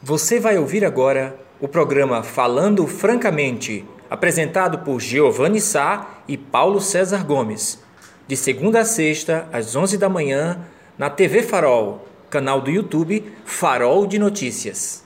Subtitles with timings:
[0.00, 7.26] Você vai ouvir agora o programa Falando Francamente, apresentado por Giovanni Sá e Paulo César
[7.26, 7.82] Gomes,
[8.24, 10.60] de segunda a sexta, às 11 da manhã,
[10.96, 15.04] na TV Farol, canal do YouTube Farol de Notícias.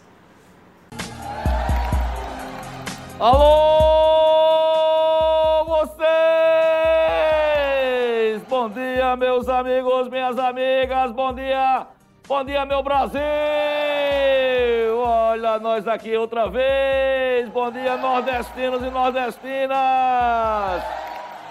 [3.18, 3.64] Alô,
[5.64, 6.02] vocês!
[8.46, 11.86] Bom dia, meus amigos, minhas amigas, bom dia!
[12.34, 13.20] Bom dia, meu Brasil!
[14.96, 17.46] Olha nós aqui outra vez!
[17.50, 20.82] Bom dia, nordestinos e nordestinas!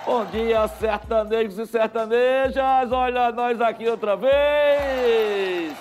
[0.04, 2.92] Bom dia, sertanejos e sertanejas!
[2.92, 5.78] Olha nós aqui outra vez!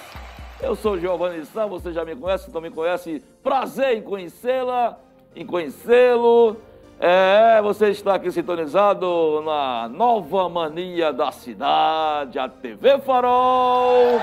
[0.60, 3.24] Eu sou Giovanni Sá, você já me conhece, não me conhece?
[3.42, 4.98] Prazer em conhecê-la,
[5.34, 6.58] em conhecê-lo.
[7.00, 14.20] É, você está aqui sintonizado na nova mania da cidade, a TV Farol.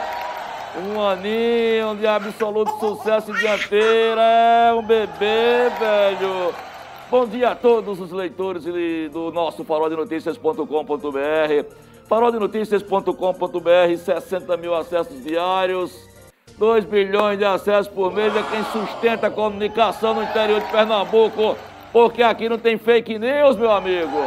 [0.75, 6.53] Um aninho de absoluto sucesso dianteira, é um bebê, velho.
[7.09, 8.65] Bom dia a todos os leitores
[9.11, 11.65] do nosso faroldenoticias.com.br.
[12.07, 15.97] Faroldenoticias.com.br, 60 mil acessos diários,
[16.57, 18.35] 2 bilhões de acessos por mês.
[18.35, 21.57] É quem sustenta a comunicação no interior de Pernambuco,
[21.91, 24.21] porque aqui não tem fake news, meu amigo.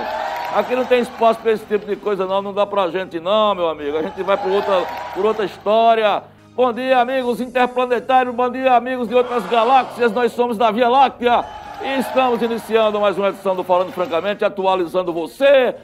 [0.55, 2.43] Aqui não tem espaço para esse tipo de coisa, não.
[2.43, 3.97] Não dá pra gente, não, meu amigo.
[3.97, 6.25] A gente vai por outra, por outra história.
[6.63, 8.35] Bom dia, amigos interplanetários.
[8.35, 10.13] Bom dia, amigos de outras galáxias.
[10.13, 11.43] Nós somos da Via Láctea
[11.81, 15.75] e estamos iniciando mais uma edição do Falando Francamente, atualizando você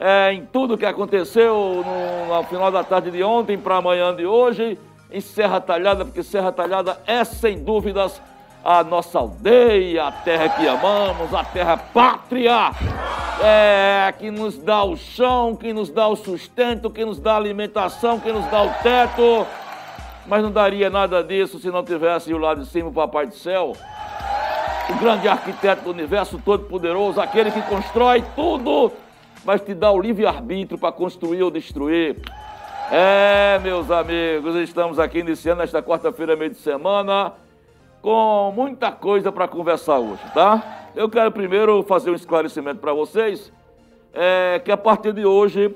[0.00, 4.24] é, em tudo que aconteceu no, no final da tarde de ontem para amanhã de
[4.24, 4.78] hoje
[5.10, 8.18] em Serra Talhada, porque Serra Talhada é sem dúvidas
[8.64, 12.72] a nossa aldeia, a terra que amamos, a terra pátria,
[13.44, 17.36] é, que nos dá o chão, que nos dá o sustento, que nos dá a
[17.36, 19.46] alimentação, que nos dá o teto.
[20.26, 23.34] Mas não daria nada disso se não tivesse o lado de cima o Papai do
[23.34, 23.72] Céu,
[24.88, 28.92] o grande arquiteto do universo todo-poderoso, aquele que constrói tudo,
[29.44, 32.16] mas te dá o livre-arbítrio para construir ou destruir.
[32.90, 37.32] É, meus amigos, estamos aqui iniciando esta quarta-feira, meio de semana,
[38.00, 40.88] com muita coisa para conversar hoje, tá?
[40.94, 43.52] Eu quero primeiro fazer um esclarecimento para vocês,
[44.12, 45.74] é, que a partir de hoje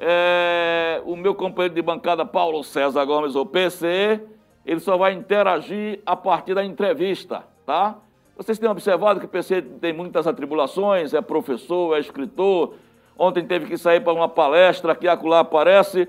[0.00, 4.18] é, o meu companheiro de bancada, Paulo César Gomes, o PC,
[4.64, 7.98] ele só vai interagir a partir da entrevista, tá?
[8.34, 12.74] Vocês têm observado que o PC tem muitas atribulações, é professor, é escritor,
[13.18, 16.08] ontem teve que sair para uma palestra, aqui acolá aparece,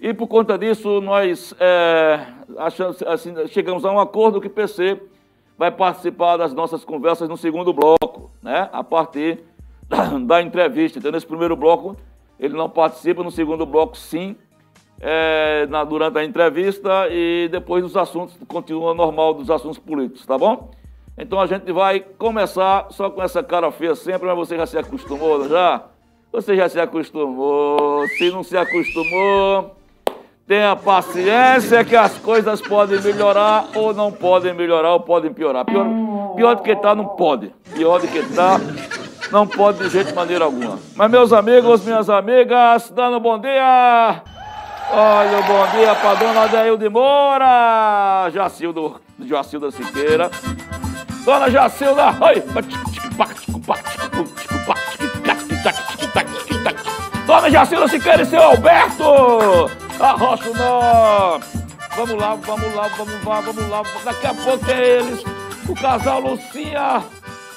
[0.00, 2.24] e por conta disso nós é,
[2.56, 5.02] achamos, assim, chegamos a um acordo que o PC
[5.58, 8.68] vai participar das nossas conversas no segundo bloco, né?
[8.72, 9.40] A partir
[9.88, 11.00] da, da entrevista.
[11.00, 11.96] Então, nesse primeiro bloco,
[12.38, 14.36] ele não participa, no segundo bloco, sim,
[15.00, 20.36] é, na, durante a entrevista e depois os assuntos, continua normal dos assuntos políticos, tá
[20.36, 20.70] bom?
[21.16, 24.78] Então a gente vai começar só com essa cara feia sempre, mas você já se
[24.78, 25.84] acostumou, já?
[26.32, 28.06] Você já se acostumou.
[28.16, 29.74] Se não se acostumou,
[30.46, 35.64] tenha paciência que as coisas podem melhorar ou não podem melhorar ou podem piorar.
[35.64, 35.86] Pior,
[36.36, 37.52] pior do que tá, não pode.
[37.74, 38.60] Pior do que tá,
[39.30, 40.78] não pode de jeito de maneira alguma.
[40.94, 44.22] Mas, meus amigos, minhas amigas, dando bom dia.
[44.90, 50.30] Olha bom dia para dona Adeilde Moura, Jacildo, Jacilda Siqueira.
[51.24, 52.42] Dona Jacilda, oi.
[57.26, 59.70] Dona Jacilda Siqueira e seu Alberto.
[60.00, 61.38] Arrocha o nó.
[61.94, 63.82] Vamos lá, vamos lá, vamos lá, vamos lá.
[64.04, 65.22] Daqui a pouco é eles.
[65.68, 67.02] O casal Lucinha,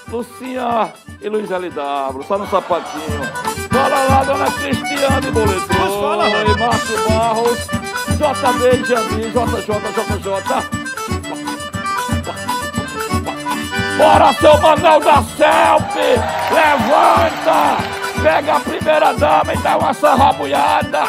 [0.10, 3.22] Lucinha e Luiz LW, só no sapatinho.
[3.72, 6.02] Fala lá, dona Cristiane Boletou.
[6.02, 7.68] Fala, e Márcio Barros,
[8.18, 9.70] JB Jamil, JJ,
[10.20, 10.82] JJ.
[13.98, 16.18] Bora, seu Manel da Selfie!
[16.52, 17.78] Levanta!
[18.24, 21.04] Pega a primeira dama e dá uma sarrabulhada!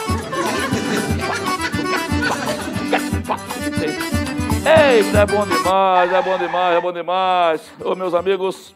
[4.64, 7.62] Eita, é bom demais, é bom demais, é bom demais.
[7.80, 8.74] Ô, meus amigos,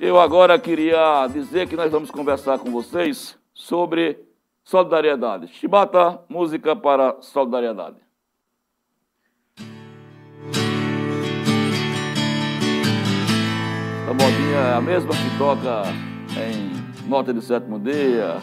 [0.00, 4.18] eu agora queria dizer que nós vamos conversar com vocês sobre
[4.64, 5.48] solidariedade.
[5.48, 7.96] Chibata, música para solidariedade.
[14.08, 15.82] A modinha é a mesma que toca
[16.34, 16.70] em
[17.06, 18.38] Nota de Sétimo Dia.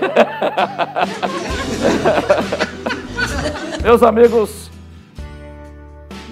[3.84, 4.68] Meus amigos,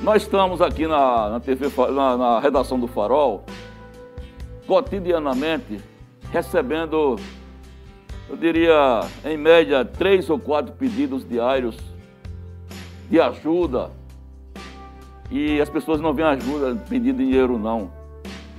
[0.03, 3.45] nós estamos aqui na, na, TV, na, na redação do Farol
[4.71, 5.81] cotidianamente
[6.31, 7.17] recebendo,
[8.29, 11.77] eu diria, em média, três ou quatro pedidos diários
[13.11, 13.91] de ajuda
[15.29, 17.91] e as pessoas não vêm ajuda pedindo dinheiro, não.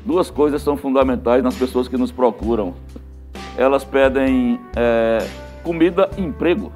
[0.06, 2.74] Duas coisas são fundamentais nas pessoas que nos procuram.
[3.56, 5.26] Elas pedem é,
[5.64, 6.74] comida e emprego.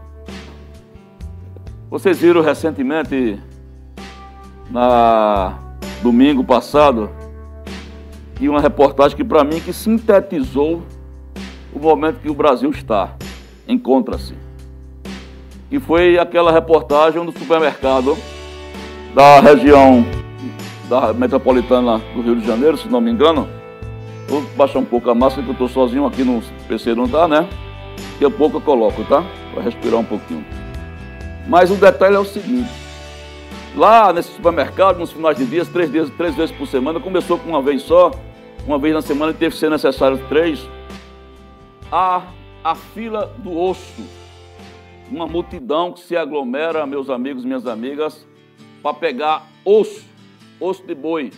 [1.89, 3.37] Vocês viram recentemente,
[4.71, 5.59] na
[6.01, 7.09] domingo passado,
[8.39, 10.83] e uma reportagem que para mim que sintetizou
[11.73, 13.15] o momento que o Brasil está,
[13.67, 14.35] encontra-se.
[15.71, 18.17] E foi aquela reportagem do supermercado
[19.13, 20.05] da região
[20.89, 23.47] da metropolitana do Rio de Janeiro, se não me engano.
[24.27, 27.27] Vou baixar um pouco a máscara que eu estou sozinho aqui no PC, não tá,
[27.27, 27.47] né?
[28.13, 29.23] Daqui a pouco eu coloco, tá?
[29.53, 30.45] Para respirar um pouquinho.
[31.47, 32.84] Mas o detalhe é o seguinte.
[33.75, 37.49] Lá nesse supermercado, nos finais de dias, três, dias, três vezes por semana, começou com
[37.49, 38.09] uma vez só,
[38.65, 40.65] uma vez na semana teve que ser necessário três,
[41.91, 42.21] a,
[42.63, 44.01] a fila do osso.
[45.11, 48.25] Uma multidão que se aglomera, meus amigos, minhas amigas,
[48.81, 50.05] para pegar osso,
[50.57, 51.33] osso de boi.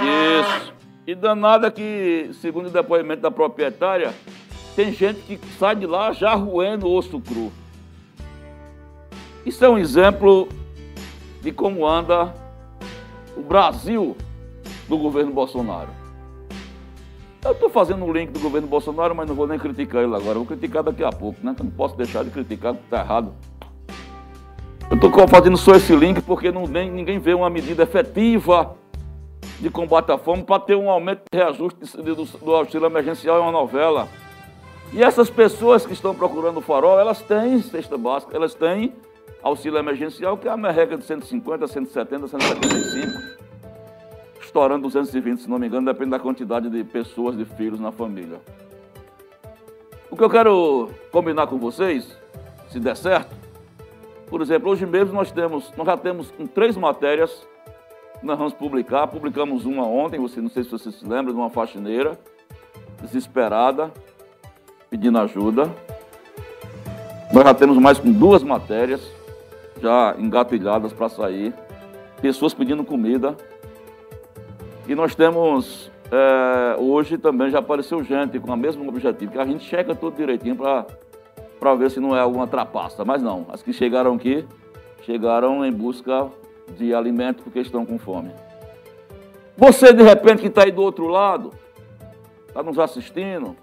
[0.00, 0.72] Isso.
[1.08, 4.14] E danada que, segundo o depoimento da proprietária,
[4.76, 7.52] tem gente que sai de lá já roendo osso cru.
[9.46, 10.48] Isso é um exemplo
[11.40, 12.34] de como anda
[13.36, 14.16] o Brasil
[14.88, 15.90] do governo Bolsonaro.
[17.44, 20.34] Eu estou fazendo um link do governo Bolsonaro, mas não vou nem criticar ele agora.
[20.34, 21.54] Vou criticar daqui a pouco, né?
[21.62, 23.32] Não posso deixar de criticar porque está errado.
[24.90, 28.74] Eu estou fazendo só esse link porque não, nem, ninguém vê uma medida efetiva
[29.60, 33.42] de combate à fome para ter um aumento de reajuste do, do auxílio emergencial em
[33.42, 34.08] uma novela.
[34.92, 38.92] E essas pessoas que estão procurando o farol, elas têm cesta básica, elas têm
[39.46, 43.36] auxílio emergencial, que é a merreca de 150, 170, 175,
[44.40, 48.40] estourando 220, se não me engano, depende da quantidade de pessoas, de filhos na família.
[50.10, 52.16] O que eu quero combinar com vocês,
[52.70, 53.34] se der certo,
[54.28, 57.46] por exemplo, hoje mesmo nós temos, nós já temos três matérias
[58.22, 59.06] nós vamos publicar.
[59.06, 62.18] Publicamos uma ontem, você não sei se você se lembra, de uma faxineira
[63.00, 63.92] desesperada,
[64.90, 65.70] pedindo ajuda.
[67.32, 69.15] Nós já temos mais com duas matérias
[69.80, 71.54] já engatilhadas para sair,
[72.20, 73.36] pessoas pedindo comida.
[74.88, 79.44] E nós temos, é, hoje também já apareceu gente com o mesmo objetivo, que a
[79.44, 83.04] gente checa tudo direitinho para ver se não é alguma trapaça.
[83.04, 84.46] Mas não, as que chegaram aqui,
[85.02, 86.30] chegaram em busca
[86.76, 88.32] de alimento porque estão com fome.
[89.56, 91.52] Você, de repente, que está aí do outro lado,
[92.46, 93.56] está nos assistindo,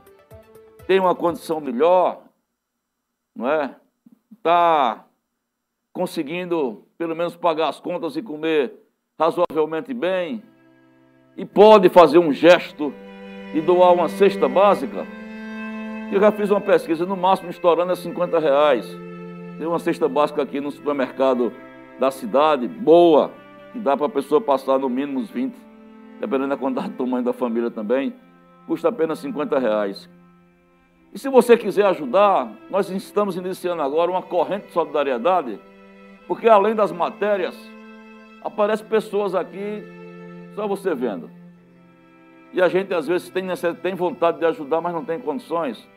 [0.87, 2.21] tem uma condição melhor,
[3.35, 3.75] não é?
[4.31, 5.05] Está
[5.93, 8.73] conseguindo pelo menos pagar as contas e comer
[9.17, 10.43] razoavelmente bem,
[11.37, 12.91] e pode fazer um gesto
[13.53, 15.05] e doar uma cesta básica,
[16.11, 18.87] eu já fiz uma pesquisa, no máximo estourando é 50 reais.
[19.57, 21.51] Tem uma cesta básica aqui no supermercado
[21.99, 23.31] da cidade, boa,
[23.71, 25.55] que dá para a pessoa passar no mínimo uns 20,
[26.19, 28.13] dependendo da quantidade do tamanho da família também,
[28.67, 30.09] custa apenas 50 reais.
[31.13, 35.59] E se você quiser ajudar, nós estamos iniciando agora uma corrente de solidariedade
[36.27, 37.55] porque além das matérias,
[38.43, 39.83] aparecem pessoas aqui,
[40.55, 41.29] só você vendo.
[42.53, 43.45] E a gente às vezes tem,
[43.81, 45.87] tem vontade de ajudar, mas não tem condições.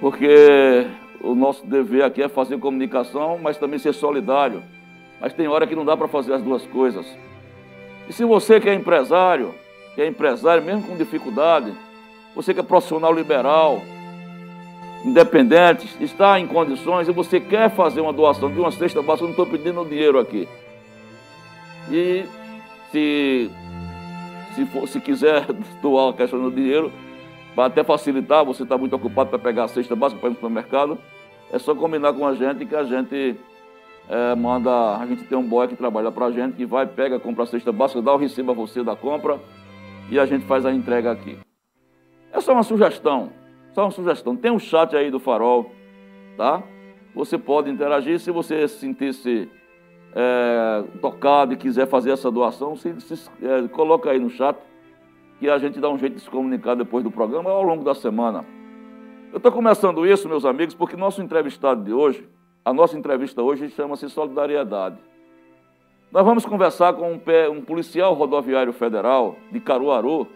[0.00, 0.86] Porque
[1.20, 4.62] o nosso dever aqui é fazer comunicação, mas também ser solidário.
[5.20, 7.06] Mas tem hora que não dá para fazer as duas coisas.
[8.08, 9.54] E se você que é empresário,
[9.94, 11.74] que é empresário mesmo com dificuldade,
[12.34, 13.80] você que é profissional liberal,
[15.04, 19.34] independentes, está em condições e você quer fazer uma doação de uma cesta básica, eu
[19.34, 20.48] não estou pedindo dinheiro aqui.
[21.90, 22.24] E
[22.90, 23.50] se,
[24.54, 25.46] se, for, se quiser
[25.82, 26.90] doar a questão do dinheiro,
[27.54, 30.36] para até facilitar, você está muito ocupado para pegar a cesta básica para ir no
[30.36, 30.98] supermercado,
[31.52, 33.36] é só combinar com a gente que a gente
[34.08, 37.20] é, manda, a gente tem um boy que trabalha para a gente, que vai, pega,
[37.20, 39.38] compra a cesta básica, dá o recibo a você da compra
[40.10, 41.38] e a gente faz a entrega aqui.
[42.32, 43.43] É só uma sugestão.
[43.74, 45.72] Só uma sugestão, tem um chat aí do Farol,
[46.36, 46.62] tá?
[47.12, 49.50] Você pode interagir, se você sentir-se
[50.14, 54.56] é, tocado e quiser fazer essa doação, se, se é, coloca aí no chat,
[55.40, 57.96] que a gente dá um jeito de se comunicar depois do programa ao longo da
[57.96, 58.44] semana.
[59.32, 62.24] Eu estou começando isso, meus amigos, porque nosso entrevistado de hoje,
[62.64, 64.98] a nossa entrevista hoje chama-se Solidariedade.
[66.12, 70.28] Nós vamos conversar com um, um policial rodoviário federal de Caruaru,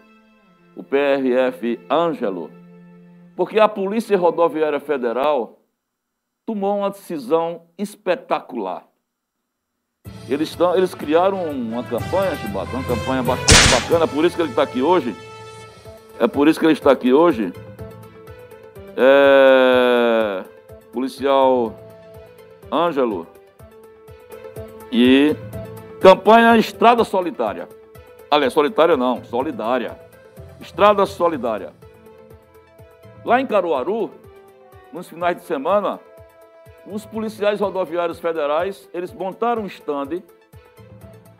[0.75, 2.58] o PRF Ângelo,
[3.39, 5.61] porque a Polícia Rodoviária Federal
[6.45, 8.85] tomou uma decisão espetacular.
[10.27, 14.63] Eles, eles criaram uma campanha, Chibata, uma campanha bastante bacana, por isso que ele está
[14.63, 15.15] aqui hoje.
[16.19, 17.53] É por isso que ele está aqui hoje.
[18.97, 20.43] É,
[20.91, 21.79] policial
[22.69, 23.25] Ângelo.
[24.91, 25.33] E
[26.01, 27.69] campanha Estrada Solitária.
[28.29, 29.97] Aliás, solitária não, solidária.
[30.59, 31.78] Estrada Solidária.
[33.25, 34.11] Lá em Caruaru,
[34.93, 35.99] nos finais de semana,
[36.85, 40.23] os policiais rodoviários federais, eles montaram um stand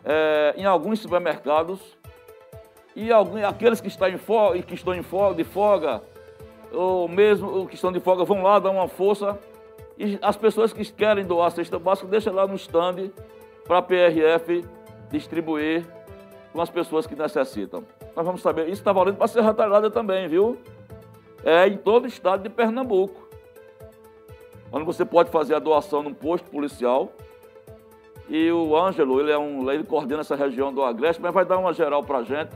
[0.04, 1.98] é, em alguns supermercados
[2.94, 6.02] e alguns, aqueles que estão em folga, que estão em folga, de folga,
[6.72, 9.38] ou mesmo que estão de folga, vão lá dar uma força.
[9.98, 13.10] E as pessoas que querem doar a cesta básica, deixam lá no stand
[13.66, 14.64] para a PRF
[15.10, 15.84] distribuir
[16.52, 17.84] com as pessoas que necessitam.
[18.16, 20.58] Nós vamos saber, isso está valendo para Serra Talhada também, viu?
[21.44, 23.28] É em todo o estado de Pernambuco.
[24.72, 27.12] Onde você pode fazer a doação num posto policial.
[28.28, 31.58] E o Ângelo, ele, é um, ele coordena essa região do Agreste, mas vai dar
[31.58, 32.50] uma geral para a gente.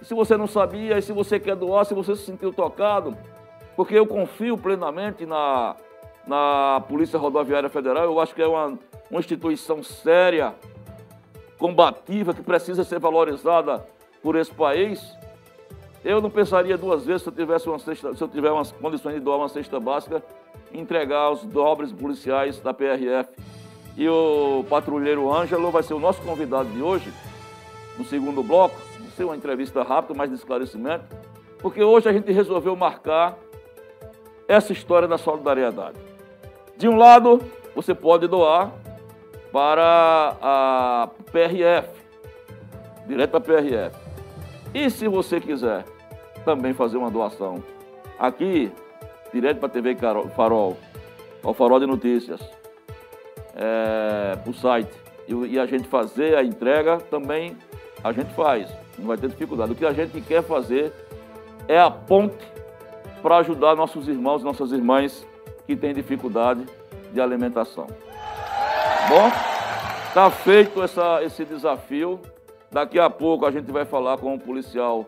[0.00, 3.16] E se você não sabia, e se você quer doar, se você se sentiu tocado,
[3.76, 5.76] porque eu confio plenamente na,
[6.26, 8.78] na Polícia Rodoviária Federal, eu acho que é uma,
[9.10, 10.54] uma instituição séria,
[11.58, 13.84] combativa, que precisa ser valorizada
[14.22, 15.16] por esse país.
[16.04, 19.14] Eu não pensaria duas vezes se eu tivesse uma cesta, se eu tiver umas condições
[19.14, 20.22] de doar uma cesta básica,
[20.70, 23.30] entregar aos nobres policiais da PRF.
[23.96, 27.10] E o patrulheiro Ângelo vai ser o nosso convidado de hoje,
[27.96, 28.76] no segundo bloco.
[28.98, 31.06] Vai ser uma entrevista rápida, mais de esclarecimento,
[31.60, 33.38] porque hoje a gente resolveu marcar
[34.46, 35.96] essa história da solidariedade.
[36.76, 37.40] De um lado,
[37.74, 38.72] você pode doar
[39.50, 41.88] para a PRF,
[43.06, 43.96] direto para a PRF.
[44.74, 45.93] E se você quiser
[46.44, 47.62] também fazer uma doação.
[48.18, 48.70] Aqui,
[49.32, 49.96] direto para a TV
[50.36, 50.76] Farol,
[51.42, 52.40] ao Farol de Notícias,
[53.54, 54.92] é, para o site,
[55.26, 57.56] e, e, a gente fazer a entrega, também
[58.02, 59.72] a gente faz, não vai ter dificuldade.
[59.72, 60.92] O que a gente quer fazer
[61.66, 62.46] é a ponte
[63.22, 65.26] para ajudar nossos irmãos e nossas irmãs
[65.66, 66.66] que têm dificuldade
[67.12, 67.86] de alimentação.
[69.08, 69.28] Bom,
[70.08, 72.20] está feito essa, esse desafio.
[72.70, 75.06] Daqui a pouco a gente vai falar com o policial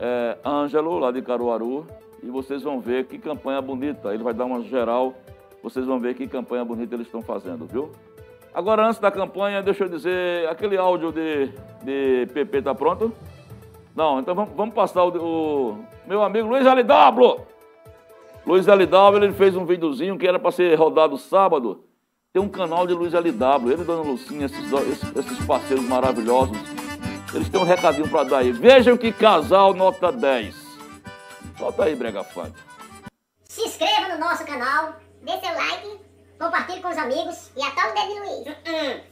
[0.00, 1.86] é, Ângelo, lá de Caruaru,
[2.22, 4.12] e vocês vão ver que campanha bonita.
[4.12, 5.14] Ele vai dar uma geral,
[5.62, 7.90] vocês vão ver que campanha bonita eles estão fazendo, viu?
[8.52, 11.52] Agora, antes da campanha, deixa eu dizer, aquele áudio de,
[11.82, 13.12] de PP tá pronto?
[13.94, 17.40] Não, então vamos, vamos passar o, o, meu amigo Luiz LW.
[18.46, 21.84] Luiz LW, ele fez um videozinho que era para ser rodado sábado.
[22.32, 24.72] Tem um canal de Luiz LW, ele Dona Lucinha, esses,
[25.16, 26.77] esses parceiros maravilhosos
[27.34, 28.52] eles têm um recadinho para dar aí.
[28.52, 30.54] Vejam que casal nota 10.
[31.58, 32.52] Solta aí, Brega Funk.
[33.44, 36.00] Se inscreva no nosso canal, dê seu like,
[36.38, 39.02] compartilhe com os amigos e até o dedo de Luiz.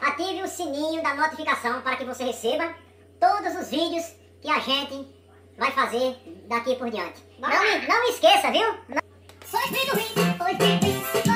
[0.00, 2.74] Ative o sininho da notificação para que você receba
[3.20, 4.04] todos os vídeos
[4.40, 5.06] que a gente
[5.58, 6.16] vai fazer
[6.48, 7.22] daqui por diante.
[7.38, 8.74] Não, me, não esqueça, viu?
[9.42, 11.33] Foi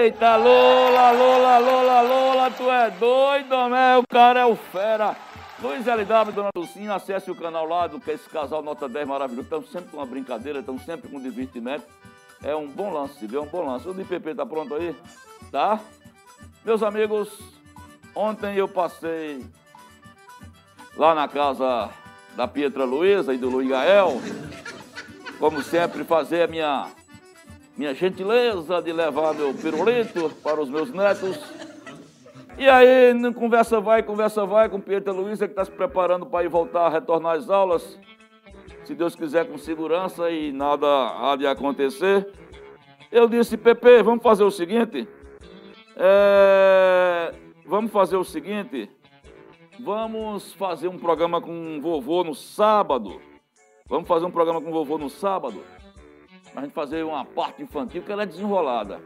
[0.00, 3.98] Eita, Lola, Lola, Lola, Lola, tu é doido, né?
[3.98, 5.14] O cara é o fera.
[5.60, 9.42] Luiz LW, Dona Lucinha, acesse o canal lá do que esse casal Nota 10 maravilhoso.
[9.42, 11.84] Estamos sempre com uma brincadeira, estamos sempre com divertimento.
[12.42, 13.42] É um bom lance, viu?
[13.42, 13.86] É um bom lance.
[13.86, 14.96] O DPP tá pronto aí?
[15.52, 15.78] Tá?
[16.64, 17.38] Meus amigos,
[18.14, 19.44] ontem eu passei
[20.96, 21.90] lá na casa
[22.34, 24.18] da Pietra Luiza e do Luiz Gael.
[25.38, 26.88] Como sempre, fazer a minha
[27.80, 31.40] minha gentileza de levar meu pirulito para os meus netos.
[32.58, 36.48] E aí, conversa vai, conversa vai com Pietra Luísa, que está se preparando para ir
[36.48, 37.98] voltar a retornar às aulas.
[38.84, 42.30] Se Deus quiser, com segurança e nada há de acontecer.
[43.10, 45.08] Eu disse, Pepe, vamos fazer o seguinte.
[45.96, 47.34] É,
[47.64, 48.90] vamos fazer o seguinte.
[49.82, 53.22] Vamos fazer um programa com o vovô no sábado.
[53.88, 55.64] Vamos fazer um programa com o vovô no sábado
[56.54, 59.00] a gente fazer uma parte infantil, que ela é desenrolada.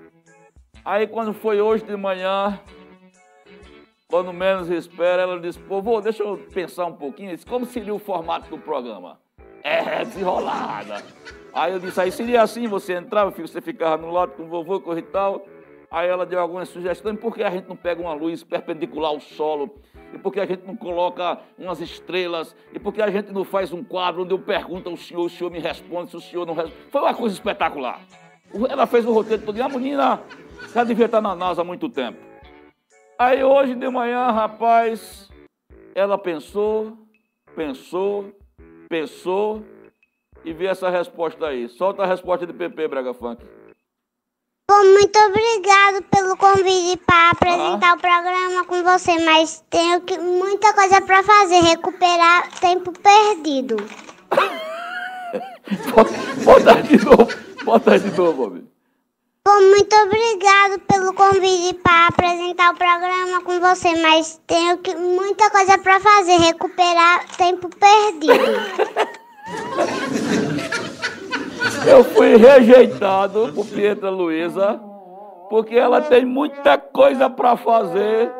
[0.85, 2.59] Aí quando foi hoje de manhã,
[4.09, 7.95] quando menos espera, ela disse, pô, vou, deixa eu pensar um pouquinho, disse, como seria
[7.95, 9.19] o formato do programa?
[9.63, 11.03] É, desenrolada.
[11.53, 14.81] Aí eu disse, aí seria assim, você entrava, você ficava no lado com o vovô,
[14.81, 15.47] corre e tal.
[15.91, 19.21] Aí ela deu algumas sugestões, por que a gente não pega uma luz perpendicular ao
[19.21, 19.81] solo
[20.15, 23.45] e por que a gente não coloca umas estrelas, e por que a gente não
[23.45, 26.47] faz um quadro onde eu pergunto ao senhor, o senhor me responde, se o senhor
[26.47, 26.77] não responde.
[26.91, 28.01] Foi uma coisa espetacular.
[28.69, 30.23] Ela fez o roteiro todo, a menina
[30.73, 32.19] já devia estar na NASA há muito tempo.
[33.19, 35.31] Aí hoje de manhã, rapaz,
[35.95, 36.97] ela pensou,
[37.55, 38.33] pensou,
[38.89, 39.65] pensou
[40.45, 41.69] e veio essa resposta aí.
[41.69, 43.45] Solta a resposta de PP, Brega Funk.
[44.67, 47.95] Bom, muito obrigado pelo convite para apresentar ah.
[47.95, 53.77] o programa com você, mas tenho que, muita coisa para fazer, recuperar tempo perdido.
[56.45, 57.29] bota de novo,
[57.63, 58.69] bota de novo, amigo.
[59.47, 65.51] Bom, muito obrigado pelo convite para apresentar o programa com você, mas tenho que, muita
[65.51, 68.33] coisa para fazer, recuperar tempo perdido.
[71.87, 74.81] Eu fui rejeitado por Pietra Luiza,
[75.51, 78.31] porque ela tem muita coisa para fazer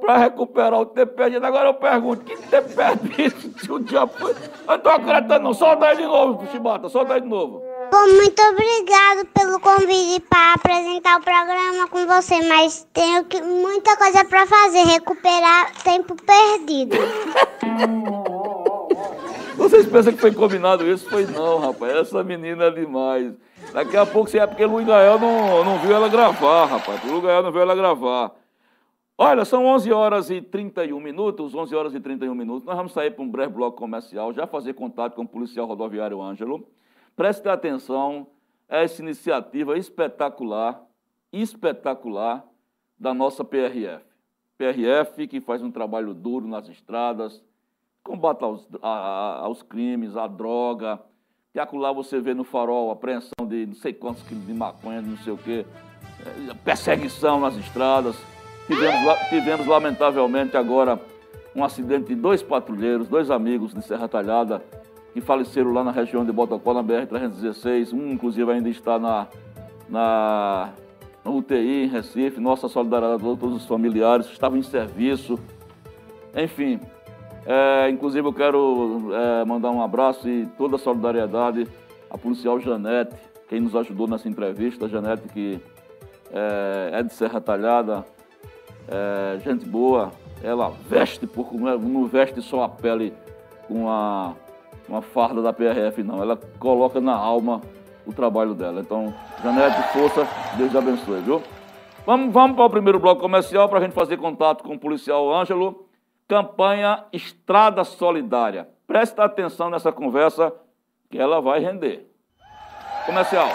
[0.00, 1.46] para recuperar o tempo perdido.
[1.46, 4.34] Agora eu pergunto, que tempo perdido se o dia foi?
[4.68, 5.54] Eu tô acreditando não.
[5.54, 7.62] Solta aí de novo, Chibata, solta aí de novo.
[7.90, 13.96] Bom, muito obrigado pelo convite para apresentar o programa com você, mas tenho que, muita
[13.96, 16.96] coisa para fazer, recuperar tempo perdido.
[19.62, 21.08] Vocês pensam que foi combinado isso?
[21.08, 21.94] Foi não, rapaz.
[21.94, 23.32] Essa menina é demais.
[23.72, 27.00] Daqui a pouco, se é porque Luiz Gael não, não viu ela gravar, rapaz.
[27.04, 28.34] Luiz Gael não viu ela gravar.
[29.16, 32.64] Olha, são 11 horas e 31 minutos, 11 horas e 31 minutos.
[32.64, 36.20] Nós vamos sair para um breve bloco comercial, já fazer contato com o policial rodoviário
[36.20, 36.66] Ângelo.
[37.14, 38.26] Preste atenção
[38.68, 40.82] a essa iniciativa espetacular,
[41.32, 42.44] espetacular
[42.98, 44.04] da nossa PRF.
[44.58, 47.40] PRF que faz um trabalho duro nas estradas,
[48.02, 51.00] combate aos, a, aos crimes, à droga,
[51.52, 55.16] que acolá você vê no farol apreensão de não sei quantos quilos de maconha, não
[55.18, 55.66] sei o quê,
[56.20, 58.16] é, perseguição nas estradas.
[58.66, 61.00] Tivemos, tivemos, lamentavelmente, agora
[61.54, 64.64] um acidente de dois patrulheiros, dois amigos de Serra Talhada,
[65.12, 67.92] que faleceram lá na região de Botocó, na BR-316.
[67.92, 69.26] Um, inclusive, ainda está na,
[69.88, 70.70] na,
[71.22, 72.40] na UTI em Recife.
[72.40, 75.38] Nossa solidariedade a todos os familiares estavam em serviço.
[76.34, 76.80] Enfim,
[77.44, 81.66] é, inclusive, eu quero é, mandar um abraço e toda a solidariedade
[82.10, 83.16] à policial Janete,
[83.48, 84.88] quem nos ajudou nessa entrevista.
[84.88, 85.60] Janete, que
[86.32, 88.04] é, é de Serra Talhada,
[88.88, 90.12] é, gente boa,
[90.42, 93.12] ela veste, por, não veste só a pele
[93.66, 94.34] com a,
[94.88, 96.22] uma farda da PRF, não.
[96.22, 97.60] Ela coloca na alma
[98.06, 98.80] o trabalho dela.
[98.80, 99.12] Então,
[99.42, 101.42] Janete, força, Deus te abençoe, viu?
[102.06, 105.32] Vamos, vamos para o primeiro bloco comercial para a gente fazer contato com o policial
[105.32, 105.86] Ângelo
[106.26, 108.68] campanha Estrada Solidária.
[108.86, 110.52] Preste atenção nessa conversa
[111.10, 112.06] que ela vai render.
[113.06, 113.48] Comercial.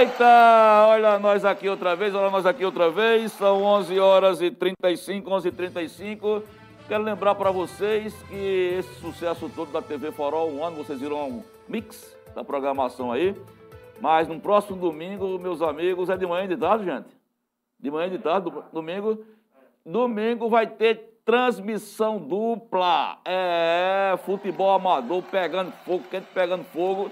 [0.00, 3.32] Eita, olha nós aqui outra vez, olha nós aqui outra vez.
[3.32, 6.42] São 11 horas e 35, 11 e 35.
[6.86, 11.28] Quero lembrar para vocês que esse sucesso todo da TV Farol, um ano, vocês viram
[11.28, 13.34] um mix da programação aí.
[14.00, 17.08] Mas no próximo domingo, meus amigos, é de manhã e de tarde, gente?
[17.78, 19.22] De manhã e de tarde, domingo.
[19.84, 23.18] Domingo vai ter transmissão dupla.
[23.24, 27.10] É, futebol amador pegando fogo, quente pegando fogo.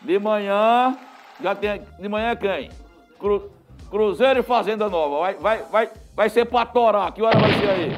[0.00, 0.96] De manhã,
[1.40, 1.82] já tem.
[1.98, 2.70] De manhã é quem?
[3.18, 3.50] Cru,
[3.90, 5.20] Cruzeiro e Fazenda Nova.
[5.20, 7.12] Vai, vai, vai, vai ser pra torar.
[7.12, 7.90] Que hora vai ser aí?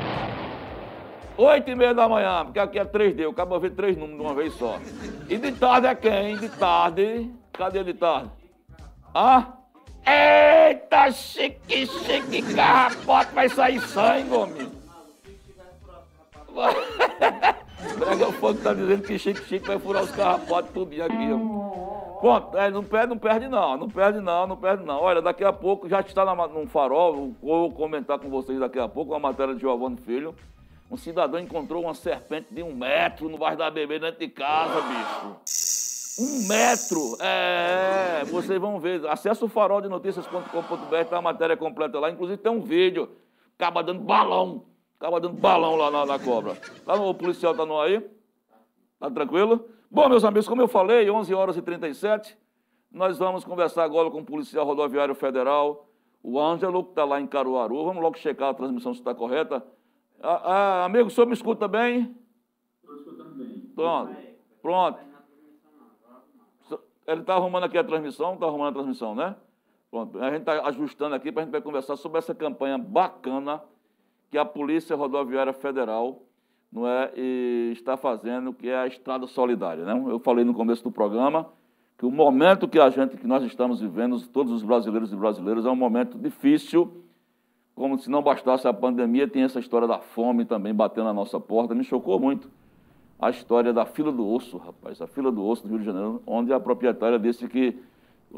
[1.37, 4.25] Oito e meia da manhã, porque aqui é 3D, eu acabo ver três números de
[4.25, 4.79] uma vez só.
[5.29, 6.37] E de tarde é quem?
[6.37, 7.29] De tarde.
[7.57, 8.31] Cadê de tarde?
[9.15, 9.53] Ah?
[10.07, 14.73] Eita, chique, chique, carrapote, vai sair sangue, homem.
[17.99, 21.33] Brega Fogo tá dizendo que Chique Chique vai furar os carrapotes tudinho aqui.
[21.33, 22.21] Ó.
[22.21, 25.01] Pronto, é, não perde, não perde não, não perde não, não perde não.
[25.01, 28.89] Olha, daqui a pouco já está na, num farol, vou comentar com vocês daqui a
[28.89, 30.35] pouco, uma matéria de Giovanni Filho.
[30.91, 34.81] Um cidadão encontrou uma serpente de um metro no bairro da Bebê dentro de casa,
[34.83, 35.84] bicho.
[36.19, 37.17] Um metro.
[37.21, 39.07] É, vocês vão ver.
[39.09, 42.11] Acesse o farol de notícias.com.br, tá a matéria completa lá.
[42.11, 43.09] Inclusive tem um vídeo.
[43.59, 44.65] Acaba dando balão.
[44.99, 46.57] Acaba dando balão lá na, na cobra.
[46.85, 48.01] Tá, o policial tá no aí?
[48.99, 49.69] Tá tranquilo?
[49.91, 52.37] Bom, meus amigos, como eu falei, 11 horas e 37,
[52.91, 55.89] nós vamos conversar agora com o policial rodoviário federal,
[56.23, 57.85] o Ângelo, que está lá em Caruaru.
[57.85, 59.65] Vamos logo checar a transmissão se está correta.
[60.23, 62.17] Ah, ah, amigo, o senhor me escuta bem?
[62.81, 63.71] Estou escutando bem.
[63.75, 64.17] Pronto.
[64.63, 65.14] Pronto.
[67.07, 69.37] Ele está arrumando aqui a transmissão, está arrumando a transmissão, né?
[69.91, 73.63] Pronto, a gente está ajustando aqui para a gente conversar sobre essa campanha bacana
[74.31, 76.23] que a Polícia Rodoviária Federal
[76.73, 77.13] não é,
[77.71, 79.85] está fazendo, que é a Estrada Solidária.
[79.85, 79.93] Né?
[80.09, 81.49] Eu falei no começo do programa
[81.97, 85.65] que o momento que a gente, que nós estamos vivendo, todos os brasileiros e brasileiras,
[85.65, 87.05] é um momento difícil,
[87.77, 91.39] como se não bastasse a pandemia, tem essa história da fome também batendo na nossa
[91.39, 92.51] porta, me chocou muito
[93.19, 96.23] a história da fila do osso, rapaz, a fila do osso do Rio de Janeiro,
[96.27, 97.77] onde a proprietária disse que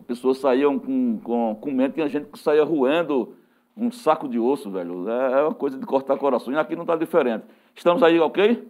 [0.03, 3.35] Pessoas saíam com, com, com medo, tinha gente que saía roendo
[3.77, 5.09] um saco de osso, velho.
[5.09, 6.57] É, é uma coisa de cortar corações.
[6.57, 7.45] Aqui não está diferente.
[7.75, 8.67] Estamos aí, ok?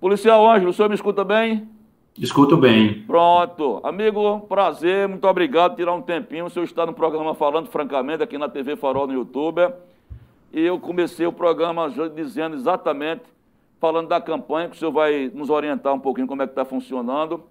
[0.00, 1.68] Policial Ângelo, o senhor me escuta bem?
[2.18, 3.02] Escuto bem.
[3.06, 3.80] Pronto.
[3.82, 6.46] Amigo, prazer, muito obrigado por tirar um tempinho.
[6.46, 9.60] O senhor está no programa Falando Francamente, aqui na TV Farol no YouTube.
[10.52, 13.22] E eu comecei o programa dizendo exatamente,
[13.80, 16.64] falando da campanha, que o senhor vai nos orientar um pouquinho como é que está
[16.64, 17.44] funcionando.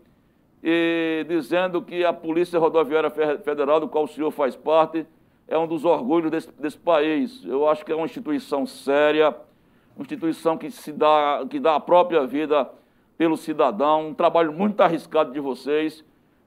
[0.63, 5.05] E dizendo que a Polícia Rodoviária Federal, do qual o senhor faz parte,
[5.47, 7.43] é um dos orgulhos desse, desse país.
[7.43, 9.35] Eu acho que é uma instituição séria,
[9.95, 12.69] uma instituição que se dá, que dá a própria vida
[13.17, 16.03] pelo cidadão, um trabalho muito arriscado de vocês.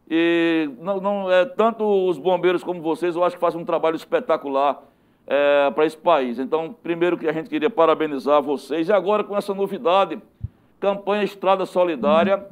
[0.09, 3.97] E não, não é tanto os bombeiros como vocês, eu acho que fazem um trabalho
[3.97, 4.83] espetacular
[5.27, 6.39] é, para esse país.
[6.39, 10.21] Então, primeiro que a gente queria parabenizar vocês, e agora com essa novidade,
[10.79, 12.47] campanha Estrada Solidária,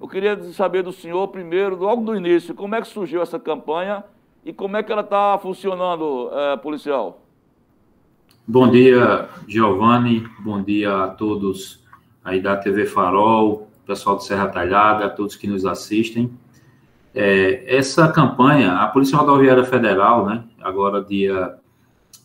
[0.00, 4.04] eu queria saber do senhor, primeiro, logo do início, como é que surgiu essa campanha
[4.44, 7.20] e como é que ela está funcionando, é, policial?
[8.46, 10.26] Bom dia, Giovanni.
[10.40, 11.80] Bom dia a todos
[12.24, 16.30] aí da TV Farol, pessoal do Serra Talhada, a todos que nos assistem.
[17.14, 21.59] É, essa campanha, a Polícia Rodoviária Federal, né, agora dia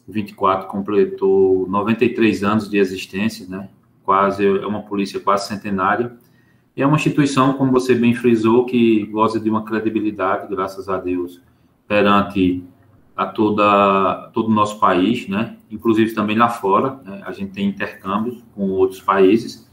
[0.07, 3.69] 24, completou 93 anos de existência, né,
[4.03, 6.15] quase, é uma polícia quase centenária,
[6.75, 10.97] e é uma instituição, como você bem frisou, que goza de uma credibilidade, graças a
[10.97, 11.41] Deus,
[11.87, 12.63] perante
[13.15, 15.55] a toda todo o nosso país, né?
[15.71, 17.21] Inclusive também lá fora, né?
[17.25, 19.69] a gente tem intercâmbios com outros países.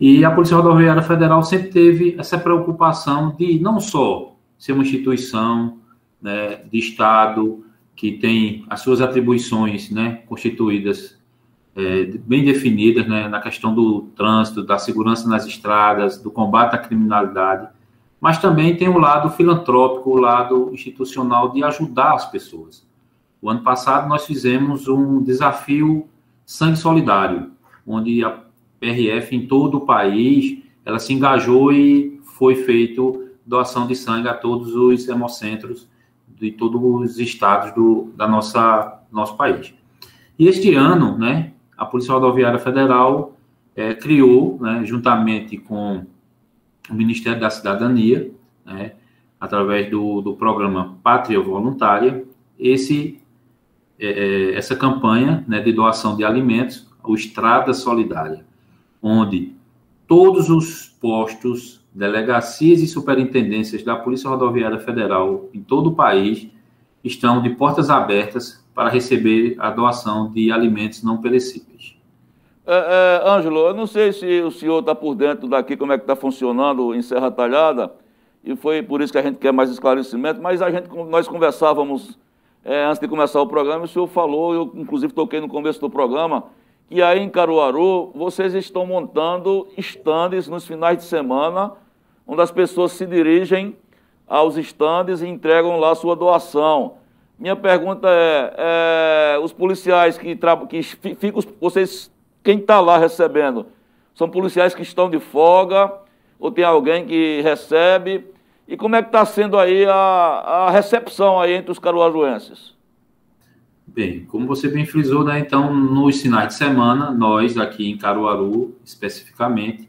[0.00, 5.78] E a Polícia Rodoviária Federal sempre teve essa preocupação de não só ser uma instituição
[6.20, 7.64] né, de Estado
[7.96, 11.18] que tem as suas atribuições né, constituídas
[11.74, 16.78] é, bem definidas né, na questão do trânsito, da segurança nas estradas, do combate à
[16.78, 17.68] criminalidade,
[18.20, 22.86] mas também tem o lado filantrópico, o lado institucional de ajudar as pessoas.
[23.40, 26.06] O ano passado nós fizemos um desafio
[26.44, 27.50] Sangue Solidário,
[27.86, 28.42] onde a
[28.78, 34.34] PRF em todo o país, ela se engajou e foi feito doação de sangue a
[34.34, 35.88] todos os hemocentros
[36.38, 39.72] de todos os estados do da nossa nosso país.
[40.38, 43.36] E este ano, né, a Polícia Rodoviária Federal
[43.74, 46.04] é, criou, né, juntamente com
[46.90, 48.30] o Ministério da Cidadania,
[48.64, 48.92] né,
[49.40, 52.24] através do, do programa Pátria Voluntária,
[52.58, 53.20] esse,
[53.98, 58.44] é, é, essa campanha né, de doação de alimentos, o Estrada Solidária,
[59.00, 59.54] onde
[60.06, 66.46] todos os postos, delegacias e superintendências da Polícia Rodoviária Federal em todo o país
[67.02, 71.96] estão de portas abertas para receber a doação de alimentos não perecíveis.
[72.66, 75.96] É, é, Ângelo, eu não sei se o senhor está por dentro daqui, como é
[75.96, 77.90] que está funcionando em Serra Talhada,
[78.44, 82.18] e foi por isso que a gente quer mais esclarecimento, mas a gente, nós conversávamos
[82.62, 85.88] é, antes de começar o programa, o senhor falou, eu inclusive toquei no começo do
[85.88, 86.44] programa,
[86.90, 91.72] que aí em Caruaru vocês estão montando estandes nos finais de semana,
[92.26, 93.76] onde as pessoas se dirigem
[94.26, 96.94] aos estandes e entregam lá sua doação.
[97.38, 100.36] Minha pergunta é, é os policiais que,
[100.68, 102.10] que ficam, vocês
[102.42, 103.66] quem está lá recebendo?
[104.14, 105.92] São policiais que estão de folga
[106.38, 108.24] ou tem alguém que recebe?
[108.68, 112.74] E como é que está sendo aí a, a recepção aí entre os caruaruenses?
[113.86, 118.76] Bem, como você bem frisou, né, então, nos finais de semana, nós aqui em Caruaru,
[118.84, 119.88] especificamente,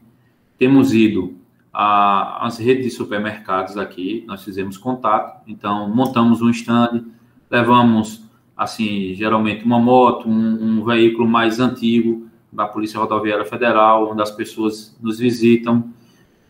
[0.56, 1.34] temos ido
[1.80, 7.04] às redes de supermercados aqui, nós fizemos contato, então, montamos um stand,
[7.48, 8.24] levamos,
[8.56, 14.30] assim, geralmente uma moto, um, um veículo mais antigo, da Polícia Rodoviária Federal, onde as
[14.30, 15.84] pessoas nos visitam,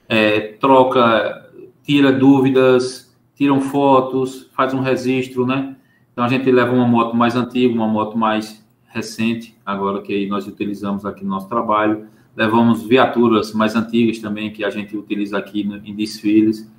[0.08, 1.50] é, troca,
[1.82, 5.76] tira dúvidas, tiram fotos, faz um registro, né?
[6.12, 10.46] Então a gente leva uma moto mais antiga, uma moto mais recente, agora que nós
[10.46, 12.06] utilizamos aqui no nosso trabalho.
[12.38, 16.70] Levamos viaturas mais antigas também, que a gente utiliza aqui no, em desfiles.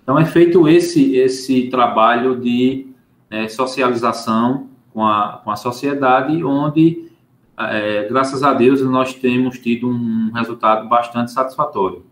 [0.00, 2.86] Então é feito esse, esse trabalho de
[3.28, 7.10] é, socialização com a, com a sociedade, onde
[7.58, 12.04] é, graças a Deus, nós temos tido um resultado bastante satisfatório.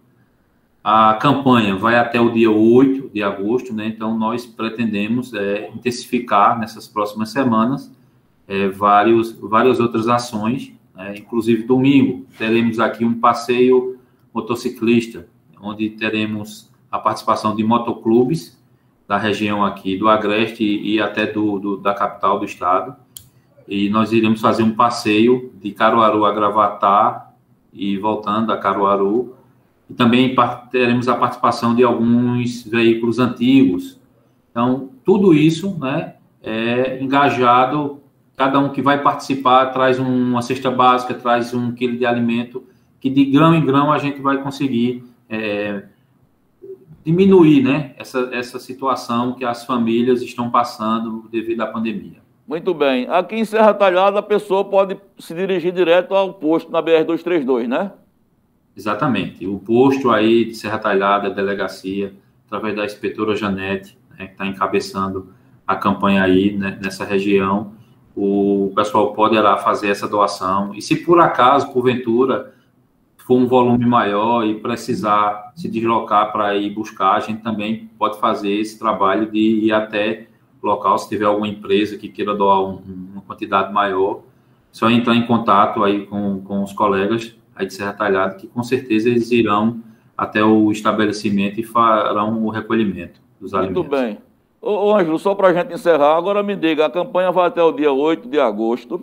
[0.83, 3.87] A campanha vai até o dia 8 de agosto, né?
[3.87, 7.89] então nós pretendemos é, intensificar nessas próximas semanas
[8.49, 11.15] é, vários, várias outras ações, né?
[11.17, 13.99] inclusive domingo teremos aqui um passeio
[14.33, 15.29] motociclista,
[15.61, 18.61] onde teremos a participação de motoclubes
[19.07, 22.97] da região aqui do Agreste e até do, do da capital do estado,
[23.69, 27.33] e nós iremos fazer um passeio de Caruaru a Gravatá
[27.73, 29.35] e voltando a Caruaru.
[29.91, 30.35] E também
[30.71, 34.01] teremos a participação de alguns veículos antigos
[34.51, 38.01] Então, tudo isso, né, é engajado,
[38.37, 42.65] cada um que vai participar traz uma cesta básica, traz um quilo de alimento,
[43.01, 45.85] que de grão em grão a gente vai conseguir é,
[47.05, 52.25] diminuir, né, essa, essa situação que as famílias estão passando devido à pandemia.
[52.47, 53.09] Muito bem.
[53.09, 57.91] Aqui em Serra Talhada, a pessoa pode se dirigir direto ao posto na BR-232, né?
[58.77, 59.47] Exatamente.
[59.47, 62.13] O posto aí de Serra Talhada, delegacia,
[62.47, 65.29] através da inspetora Janete, né, que está encabeçando
[65.67, 67.73] a campanha aí né, nessa região,
[68.17, 70.75] o pessoal poderá fazer essa doação.
[70.75, 72.55] E se por acaso, porventura,
[73.19, 78.19] for um volume maior e precisar se deslocar para ir buscar, a gente também pode
[78.19, 80.29] fazer esse trabalho de ir até
[80.63, 82.81] local, se tiver alguma empresa que queira doar um,
[83.13, 84.23] uma quantidade maior,
[84.73, 88.63] só entrar em contato aí com, com os colegas aí de Serra Talhada, que com
[88.63, 89.81] certeza eles irão
[90.17, 93.83] até o estabelecimento e farão o recolhimento dos alimentos.
[93.83, 94.19] Muito bem.
[94.69, 97.71] Ô, Ângelo, só para a gente encerrar, agora me diga, a campanha vai até o
[97.71, 99.01] dia 8 de agosto,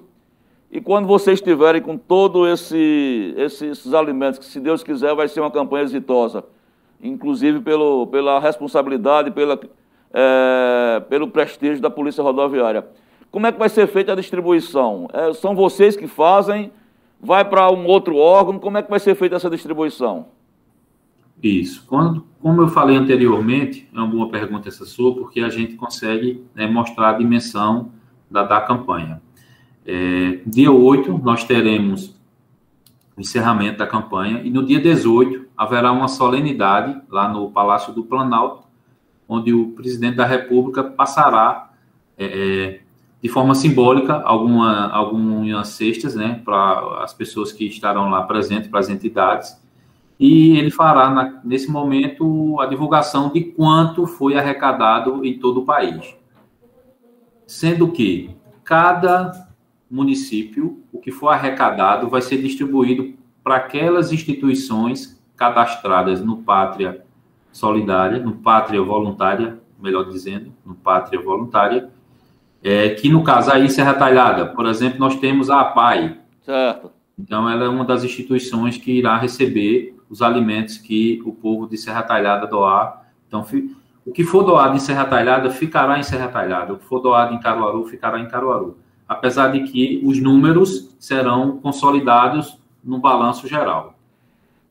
[0.69, 5.39] e quando vocês estiverem com todos esse, esses alimentos, que se Deus quiser vai ser
[5.39, 6.43] uma campanha exitosa,
[7.01, 9.57] inclusive pelo, pela responsabilidade, pela
[10.13, 12.85] é, pelo prestígio da Polícia Rodoviária.
[13.31, 15.07] Como é que vai ser feita a distribuição?
[15.13, 16.73] É, são vocês que fazem?
[17.21, 18.59] Vai para um outro órgão?
[18.59, 20.25] Como é que vai ser feita essa distribuição?
[21.43, 21.85] Isso.
[21.87, 26.41] Quando, como eu falei anteriormente, é uma boa pergunta essa sua, porque a gente consegue
[26.55, 27.91] né, mostrar a dimensão
[28.31, 29.21] da, da campanha.
[29.85, 32.17] É, dia 8, nós teremos
[33.17, 38.03] o encerramento da campanha, e no dia 18 haverá uma solenidade lá no Palácio do
[38.03, 38.63] Planalto,
[39.27, 41.71] onde o presidente da República passará
[42.17, 42.81] é, é,
[43.21, 48.79] de forma simbólica alguma, algumas cestas né, para as pessoas que estarão lá presentes, para
[48.79, 49.61] as entidades,
[50.25, 55.65] e ele fará na, nesse momento a divulgação de quanto foi arrecadado em todo o
[55.65, 56.15] país.
[57.45, 58.29] Sendo que
[58.63, 59.49] cada
[59.91, 67.03] município, o que for arrecadado, vai ser distribuído para aquelas instituições cadastradas no Pátria
[67.51, 71.89] solidária, no Pátria Voluntária, melhor dizendo, no Pátria Voluntária,
[72.63, 76.17] é, que no caso aí Serra Talhada, por exemplo, nós temos a APAI.
[76.43, 76.91] Certo.
[77.19, 81.77] Então, ela é uma das instituições que irá receber os alimentos que o povo de
[81.77, 83.05] Serra Talhada doar.
[83.27, 83.45] Então,
[84.05, 87.33] o que for doado em Serra Talhada ficará em Serra Talhada, o que for doado
[87.33, 88.77] em Caruaru ficará em Caruaru.
[89.07, 93.95] Apesar de que os números serão consolidados no balanço geral.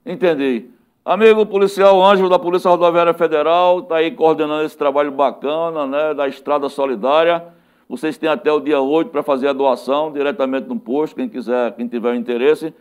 [0.04, 0.66] Entendi.
[1.04, 6.28] Amigo policial Ângelo da Polícia Rodoviária Federal, está aí coordenando esse trabalho bacana, né, da
[6.28, 7.44] Estrada Solidária.
[7.88, 11.72] Vocês têm até o dia 8 para fazer a doação diretamente no posto, quem quiser,
[11.72, 12.72] quem tiver interesse.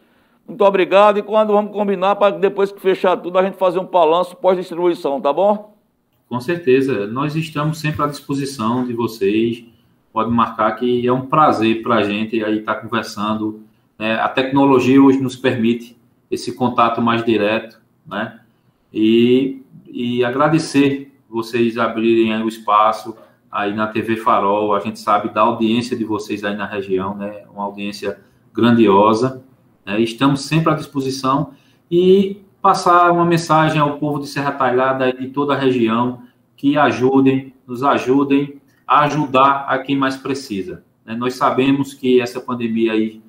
[0.52, 3.86] Muito obrigado e quando vamos combinar para depois que fechar tudo a gente fazer um
[3.86, 5.78] balanço pós-distribuição, tá bom?
[6.28, 9.64] Com certeza, nós estamos sempre à disposição de vocês.
[10.12, 13.62] Pode marcar que é um prazer para a gente aí estar tá conversando.
[13.98, 14.16] Né?
[14.16, 15.98] A tecnologia hoje nos permite
[16.30, 18.42] esse contato mais direto né?
[18.94, 23.16] E, e agradecer vocês abrirem o espaço
[23.50, 27.46] aí na TV Farol, a gente sabe da audiência de vocês aí na região, né?
[27.54, 28.20] Uma audiência
[28.54, 29.42] grandiosa.
[29.86, 30.02] Né?
[30.02, 31.52] Estamos sempre à disposição
[31.90, 36.22] e passar uma mensagem ao povo de Serra Talhada e de toda a região
[36.56, 40.84] que ajudem, nos ajudem a ajudar a quem mais precisa.
[41.06, 41.16] Né?
[41.16, 43.22] Nós sabemos que essa pandemia aí,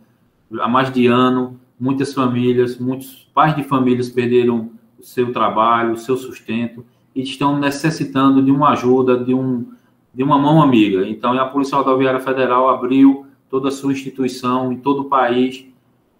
[0.60, 5.98] há mais de ano, muitas famílias, muitos pais de famílias perderam o seu trabalho, o
[5.98, 6.84] seu sustento
[7.14, 9.66] e estão necessitando de uma ajuda, de, um,
[10.14, 11.06] de uma mão amiga.
[11.08, 15.66] Então, a Polícia Rodoviária Federal abriu toda a sua instituição em todo o país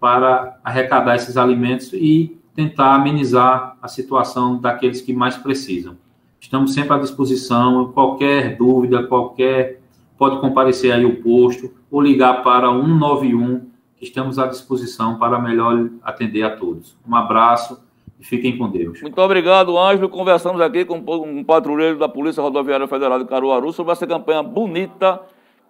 [0.03, 5.95] para arrecadar esses alimentos e tentar amenizar a situação daqueles que mais precisam.
[6.41, 9.79] Estamos sempre à disposição, qualquer dúvida, qualquer
[10.17, 13.61] pode comparecer aí o posto ou ligar para 191
[14.01, 16.97] estamos à disposição para melhor atender a todos.
[17.07, 17.81] Um abraço
[18.19, 19.01] e fiquem com Deus.
[19.01, 20.09] Muito obrigado, Ângelo.
[20.09, 25.21] Conversamos aqui com um patrulheiro da Polícia Rodoviária Federal de Caruaru sobre essa campanha bonita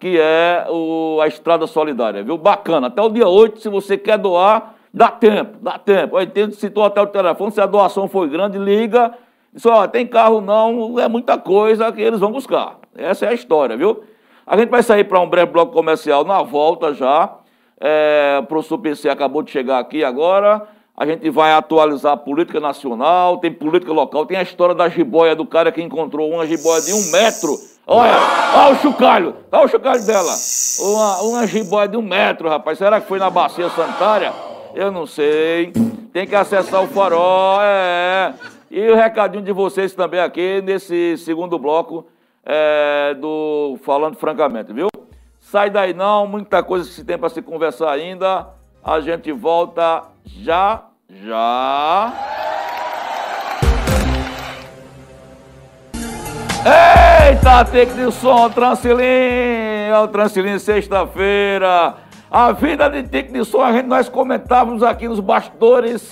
[0.04, 2.36] que é o, a Estrada Solidária, viu?
[2.36, 2.88] Bacana.
[2.88, 6.18] Até o dia 8, se você quer doar, dá tempo, dá tempo.
[6.18, 9.14] Aí tem, citou até o telefone, se a doação foi grande, liga.
[9.50, 12.80] Diz, ó, tem carro não, é muita coisa que eles vão buscar.
[12.94, 14.04] Essa é a história, viu?
[14.46, 17.36] A gente vai sair para um breve bloco comercial na volta já.
[17.80, 20.68] É, o professor PC acabou de chegar aqui agora.
[20.94, 25.34] A gente vai atualizar a política nacional, tem política local, tem a história da jiboia
[25.34, 27.56] do cara que encontrou uma jiboia de um metro.
[27.86, 28.16] Olha,
[28.56, 30.34] olha o chocalho, olha o chocalho dela.
[30.80, 32.78] Uma, uma jiboia de um metro, rapaz.
[32.78, 34.32] Será que foi na bacia sanitária?
[34.74, 35.70] Eu não sei.
[36.12, 38.32] Tem que acessar o farol, é.
[38.70, 42.06] E o recadinho de vocês também aqui nesse segundo bloco
[42.44, 44.88] é, do Falando Francamente, viu?
[45.38, 48.48] Sai daí não, muita coisa que se tem para se conversar ainda.
[48.82, 52.12] A gente volta já, já.
[57.26, 59.88] Eita, técnico de som, Transilim!
[59.88, 61.94] É o Transilim sexta-feira.
[62.30, 66.02] A vida de técnico de som, a gente, nós comentávamos aqui nos bastidores,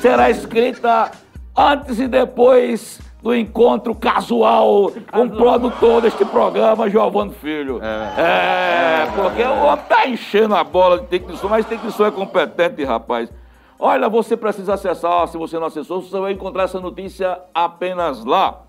[0.00, 1.10] será escrita
[1.56, 7.80] antes e depois do encontro casual com o produtor deste programa, Giovanni Filho.
[7.82, 11.90] É, é porque o homem tá enchendo a bola de técnico de som, mas técnico
[11.90, 13.32] de som é competente, rapaz.
[13.80, 18.60] Olha, você precisa acessar, se você não acessou, você vai encontrar essa notícia apenas lá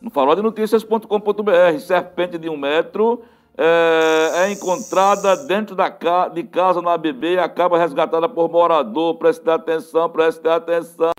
[0.00, 3.22] no faroldenoticias.com.br, serpente de um metro,
[3.56, 9.14] é, é, encontrada dentro da ca de casa no ABB e acaba resgatada por morador.
[9.14, 11.12] Preste atenção, preste atenção.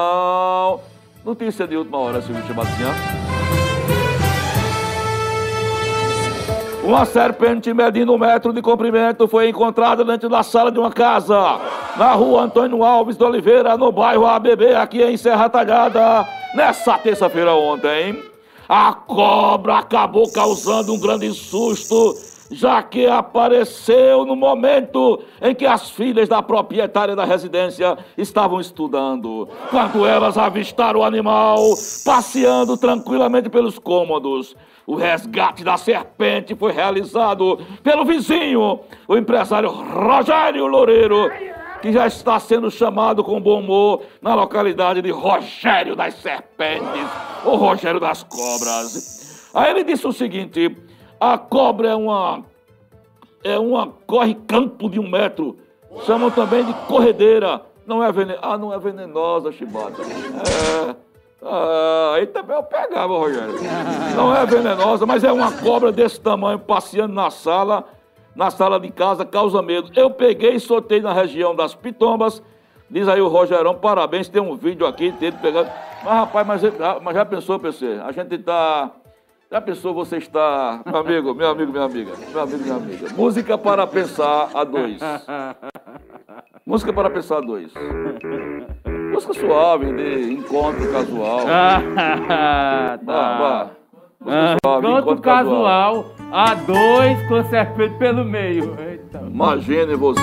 [1.24, 2.92] Notícia de última hora, Silvio Sebastião.
[6.84, 11.60] Uma serpente medindo um metro de comprimento foi encontrada dentro da sala de uma casa,
[11.98, 17.56] na rua Antônio Alves de Oliveira, no bairro ABB, aqui em Serra Talhada, nessa terça-feira
[17.56, 18.35] ontem.
[18.68, 22.16] A cobra acabou causando um grande susto,
[22.50, 29.48] já que apareceu no momento em que as filhas da proprietária da residência estavam estudando.
[29.70, 31.58] Quando elas avistaram o animal
[32.04, 34.56] passeando tranquilamente pelos cômodos.
[34.88, 41.28] O resgate da serpente foi realizado pelo vizinho, o empresário Rogério Loureiro
[41.86, 47.08] que já está sendo chamado com bom humor na localidade de Rogério das Serpentes,
[47.46, 49.52] ou Rogério das Cobras.
[49.54, 50.76] Aí ele disse o seguinte:
[51.20, 52.44] a cobra é uma.
[53.44, 55.60] é uma corre-campo de um metro.
[56.08, 57.62] Chamam também de corredeira.
[57.86, 58.40] Não é venenosa.
[58.42, 60.02] Ah, não é venenosa, Chibata.
[60.02, 60.96] É.
[61.44, 63.54] Ah, aí também eu pegava, Rogério.
[64.16, 67.86] Não é venenosa, mas é uma cobra desse tamanho passeando na sala
[68.36, 69.90] na sala de casa causa medo.
[69.96, 72.44] Eu peguei e soltei na região das pitombas.
[72.90, 75.70] Diz aí o Rogerão, parabéns, tem um vídeo aqui dele pegando.
[76.04, 76.62] Mas rapaz, mas,
[77.02, 78.00] mas já pensou, PC?
[78.06, 78.92] A gente tá.
[79.52, 80.82] Já pensou você está.
[80.86, 82.12] Meu amigo, meu amigo, minha amiga.
[82.32, 83.08] Meu amigo, minha amiga.
[83.16, 85.00] Música para pensar a dois.
[86.66, 87.72] Música para pensar a dois.
[89.12, 91.40] Música suave, de encontro casual.
[91.48, 93.72] Ah, tá.
[94.28, 96.12] Ah, encontro casual.
[96.32, 98.76] a dois com serpente pelo meio.
[98.80, 99.20] Eita.
[99.20, 100.22] Imagine você,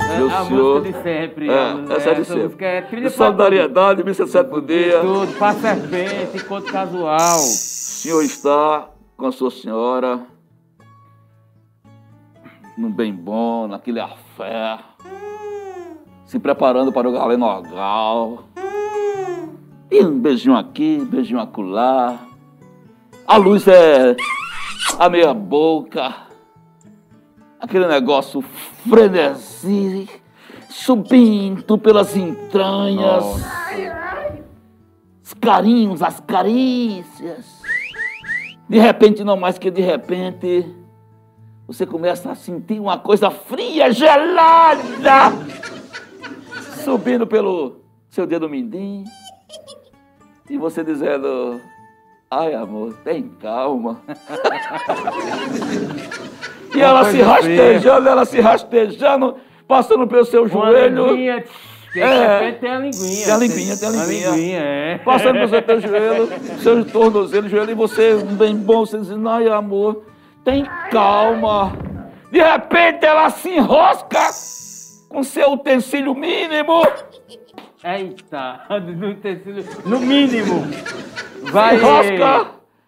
[0.00, 0.82] é, meu a senhor.
[0.82, 1.50] De sempre.
[1.50, 2.64] É, essa é de sempre.
[2.64, 5.00] É trilha solidariedade, missa sétimo dia.
[5.00, 7.38] Tudo, para serpente, encontro casual.
[7.38, 10.20] O senhor está com a sua senhora
[12.78, 14.78] num bem bom, naquele afé,
[16.24, 18.44] se preparando para o galenogal.
[19.90, 22.27] E um beijinho aqui, um beijinho acolá.
[23.28, 24.16] A luz é
[24.98, 26.14] a meia boca,
[27.60, 28.40] aquele negócio
[28.88, 30.08] frenesi,
[30.70, 33.26] subindo pelas entranhas,
[35.22, 37.44] os carinhos, as carícias.
[38.66, 40.74] De repente, não mais que de repente,
[41.66, 45.32] você começa a sentir uma coisa fria, gelada,
[46.82, 49.04] subindo pelo seu dedo mindinho,
[50.48, 51.60] e você dizendo,
[52.30, 54.02] Ai, amor, tem calma.
[56.74, 59.36] e ela se rastejando, ela se rastejando,
[59.66, 61.06] passando pelo seu joelho.
[61.06, 61.42] Linguinha,
[61.96, 63.24] é, tem a linguinha.
[63.24, 64.28] Tem a linguinha, tem a linguinha.
[64.28, 64.98] A linguinha é.
[64.98, 66.28] Passando pelo seu teu joelho,
[66.60, 70.04] seu tornozelo, joelho, e você, bem bom, você dizendo, ai, amor,
[70.44, 71.72] tem calma.
[72.30, 74.28] De repente ela se enrosca
[75.08, 76.86] com seu utensílio mínimo.
[77.82, 80.66] Eita, no utensílio, no mínimo.
[81.42, 81.78] Vai.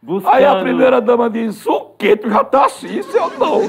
[0.02, 0.28] Buscando.
[0.28, 2.16] Aí a primeira dama diz: O que?
[2.16, 3.62] Tu já tá assim, seu não.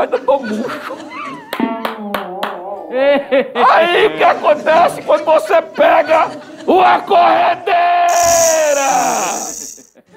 [0.00, 0.96] Ainda tô murcho.
[3.70, 6.30] Aí o que acontece quando você pega
[6.66, 7.72] uma corredeira?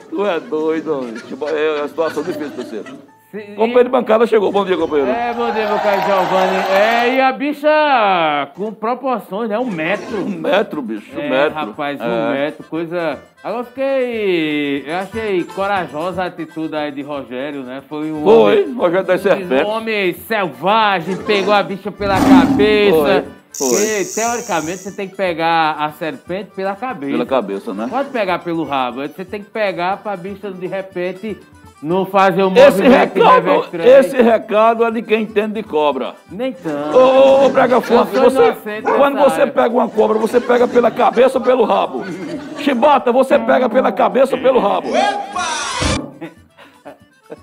[0.09, 1.15] Tu é doido, homem.
[1.53, 3.14] É uma situação difícil, parceiro.
[3.55, 4.51] Companheiro de bancada chegou.
[4.51, 5.11] Bom dia, companheiro.
[5.11, 6.57] É, bom dia, meu caro Giovanni.
[6.71, 9.59] É, e a bicha com proporções, né?
[9.59, 10.21] Um metro.
[10.21, 11.15] Um metro, bicho.
[11.15, 11.53] Um é, metro.
[11.53, 12.03] rapaz, é.
[12.03, 12.63] um metro.
[12.65, 13.19] Coisa.
[13.43, 14.83] Agora eu fiquei.
[14.87, 17.83] Eu achei corajosa a atitude aí de Rogério, né?
[17.89, 18.23] Foi um.
[18.23, 19.67] Foi, homem, Rogério das Serpentes.
[19.67, 23.25] Um homem selvagem, pegou a bicha pela cabeça.
[23.57, 24.05] Foi.
[24.13, 27.11] Teoricamente, você tem que pegar a serpente pela cabeça.
[27.11, 27.87] Pela cabeça, né?
[27.89, 29.01] Pode pegar pelo rabo.
[29.07, 31.39] Você tem que pegar pra bicha, de repente,
[31.85, 36.15] não fazer o esse recado, esse recado é de quem entende de cobra.
[36.31, 36.97] Nem tanto.
[36.97, 41.43] Ô, ô Brega Forte, você, quando você pega uma cobra, você pega pela cabeça ou
[41.43, 42.03] pelo rabo?
[42.57, 44.87] Chibata, você pega pela cabeça ou pelo rabo?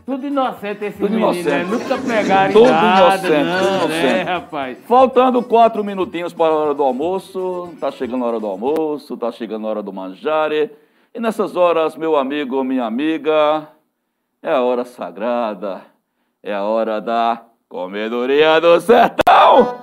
[0.04, 1.48] Tudo inocente esse Tudo menino, inocente.
[1.48, 1.64] né?
[1.64, 4.24] Nunca pegaram Tudo nada, inocente, não, tudo né, inocente.
[4.24, 4.78] rapaz?
[4.88, 9.30] Faltando quatro minutinhos para a hora do almoço, tá chegando a hora do almoço, tá
[9.30, 10.70] chegando a hora do manjare.
[11.14, 13.68] E nessas horas, meu amigo minha amiga,
[14.42, 15.82] é a hora sagrada,
[16.42, 19.80] é a hora da comedoria do sertão.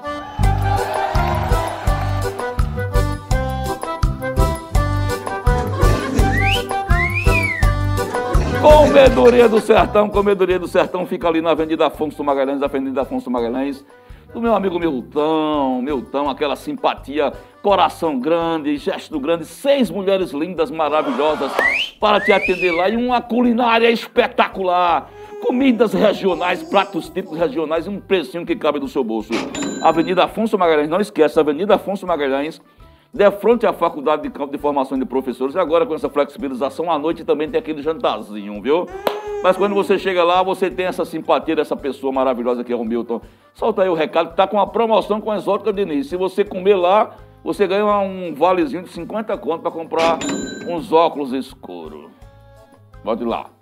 [8.62, 13.86] Comedoria do Sertão, Comedoria do Sertão fica ali na Avenida Afonso Magalhães, Avenida Afonso Magalhães.
[14.34, 21.52] Do meu amigo Milton, Milton, aquela simpatia, coração grande, gesto grande, seis mulheres lindas, maravilhosas
[22.00, 25.10] para te atender lá e uma culinária espetacular.
[25.42, 29.32] Comidas regionais, pratos típicos regionais e um precinho que cabe no seu bolso.
[29.82, 32.62] Avenida Afonso Magalhães, não esquece, Avenida Afonso Magalhães,
[33.14, 35.56] de frente à Faculdade de Campo de Formação de Professores.
[35.56, 38.86] E agora, com essa flexibilização, à noite também tem aquele jantarzinho, viu?
[39.44, 42.84] Mas quando você chega lá, você tem essa simpatia dessa pessoa maravilhosa que é o
[42.84, 43.22] Milton.
[43.54, 46.08] Solta aí o recado que tá com uma promoção com a Exótica Diniz.
[46.08, 50.20] Se você comer lá, você ganha um valezinho de 50 conto para comprar
[50.68, 52.12] uns óculos escuros.
[53.04, 53.59] Pode ir lá.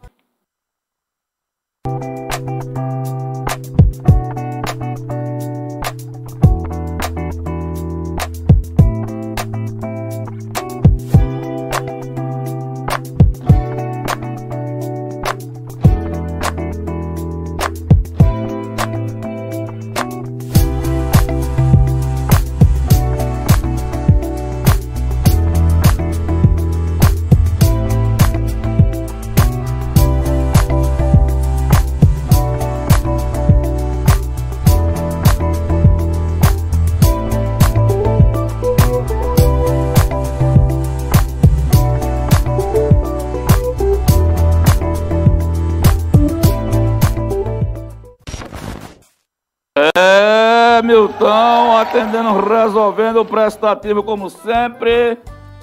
[51.17, 55.17] Milton, atendendo, resolvendo o prestativo como sempre.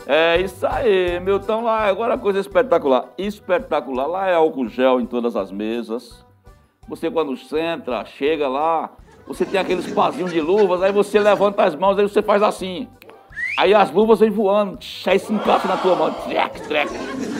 [0.04, 3.04] É isso aí, Milton lá, agora coisa espetacular.
[3.16, 6.24] Espetacular, lá é álcool gel em todas as mesas.
[6.88, 8.90] Você quando entra, chega lá,
[9.28, 12.88] você tem aqueles pazinhos de luvas, aí você levanta as mãos, aí você faz assim.
[13.56, 14.76] Aí as luvas vêm voando,
[15.06, 16.90] aí se encaixa na tua mão, trec, trec.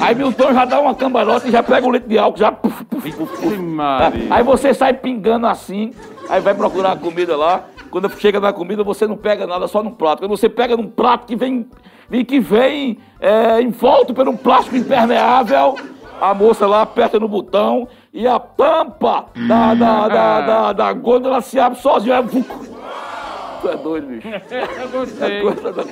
[0.01, 2.85] Aí Milton já dá uma cambalhota e já pega um litro de álcool, já puf,
[2.85, 3.59] puf, puf, puf.
[4.31, 5.93] Aí você sai pingando assim,
[6.29, 7.65] aí vai procurar a comida lá.
[7.95, 10.19] Quando chega na comida, você não pega nada, só no prato.
[10.19, 11.65] Quando você pega num prato que vem,
[12.27, 15.77] que vem é, envolto por um plástico impermeável,
[16.21, 21.41] a moça lá aperta no botão e a tampa da, da, da, da, da gôndola
[21.41, 22.17] se abre sozinha.
[22.17, 22.23] É.
[23.61, 24.27] Tu é doido, bicho.
[24.51, 25.39] Eu gostei.
[25.39, 25.83] É coisa da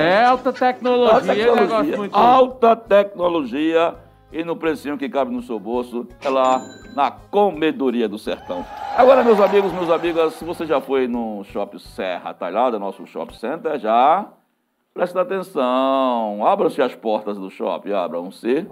[0.00, 0.14] é.
[0.14, 2.16] É alta tecnologia, Alta é um negócio tecnologia, muito...
[2.16, 3.94] alta tecnologia
[4.36, 6.60] e no precinho que cabe no seu bolso, é lá
[6.94, 8.66] na Comedoria do Sertão.
[8.94, 13.34] Agora, meus amigos, meus amigas, se você já foi no Shopping Serra Talhada, nosso shopping
[13.34, 14.26] center, já
[14.92, 16.46] presta atenção.
[16.46, 18.66] Abram-se as portas do shopping, abram-se.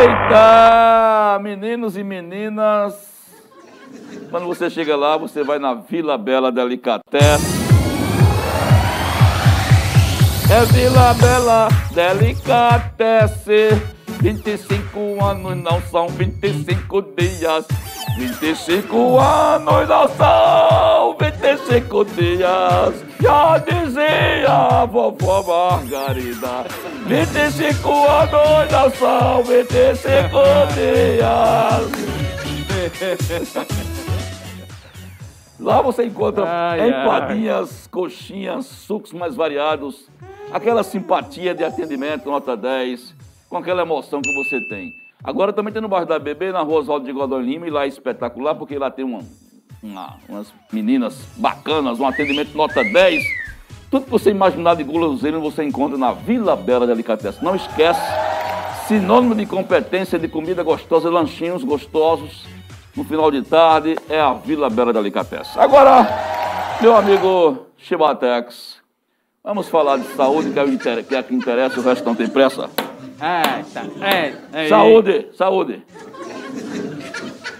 [0.00, 1.38] Eita!
[1.42, 3.36] Meninos e meninas,
[4.30, 7.57] quando você chega lá, você vai na Vila Bela Delicatessen.
[10.50, 13.80] É Vila Bela Delicatessen.
[14.20, 17.66] 25 anos não são 25 dias.
[18.16, 23.04] 25 anos não são 25 dias.
[23.20, 26.64] Já dizia a vovó Margarida.
[27.06, 30.38] 25 anos não são 25
[30.74, 32.08] dias.
[35.60, 36.88] Lá você encontra Ai, ai.
[36.88, 40.08] empadinhas, coxinhas, sucos mais variados,
[40.52, 43.14] aquela simpatia de atendimento, nota 10,
[43.48, 44.92] com aquela emoção que você tem.
[45.22, 47.84] Agora também tem no bairro da Bebê, na rua Oswaldo de Godon Lima, e lá
[47.84, 49.20] é espetacular, porque lá tem uma,
[49.82, 53.22] uma- umas meninas bacanas, um atendimento nota 10.
[53.90, 57.42] Tudo que você imaginar de guloseiro você encontra na Vila Bela Delicatessen.
[57.42, 58.00] Não esquece,
[58.86, 62.44] sinônimo de competência de comida gostosa, lanchinhos gostosos,
[62.94, 65.60] no final de tarde, é a Vila Bela Delicatessen.
[65.60, 66.06] Agora,
[66.80, 68.77] meu amigo Chibatex,
[69.48, 72.14] vamos falar de saúde, que é, o inter- que é que interessa, o resto não
[72.14, 72.68] tem pressa.
[73.18, 73.82] É, tá.
[74.06, 74.68] É, é.
[74.68, 75.82] Saúde, saúde.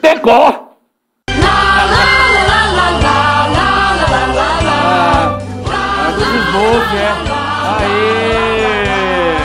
[0.03, 0.68] Decor!
[4.80, 5.39] Ah,
[6.14, 7.12] do Smoke, é.
[7.80, 9.36] Aê!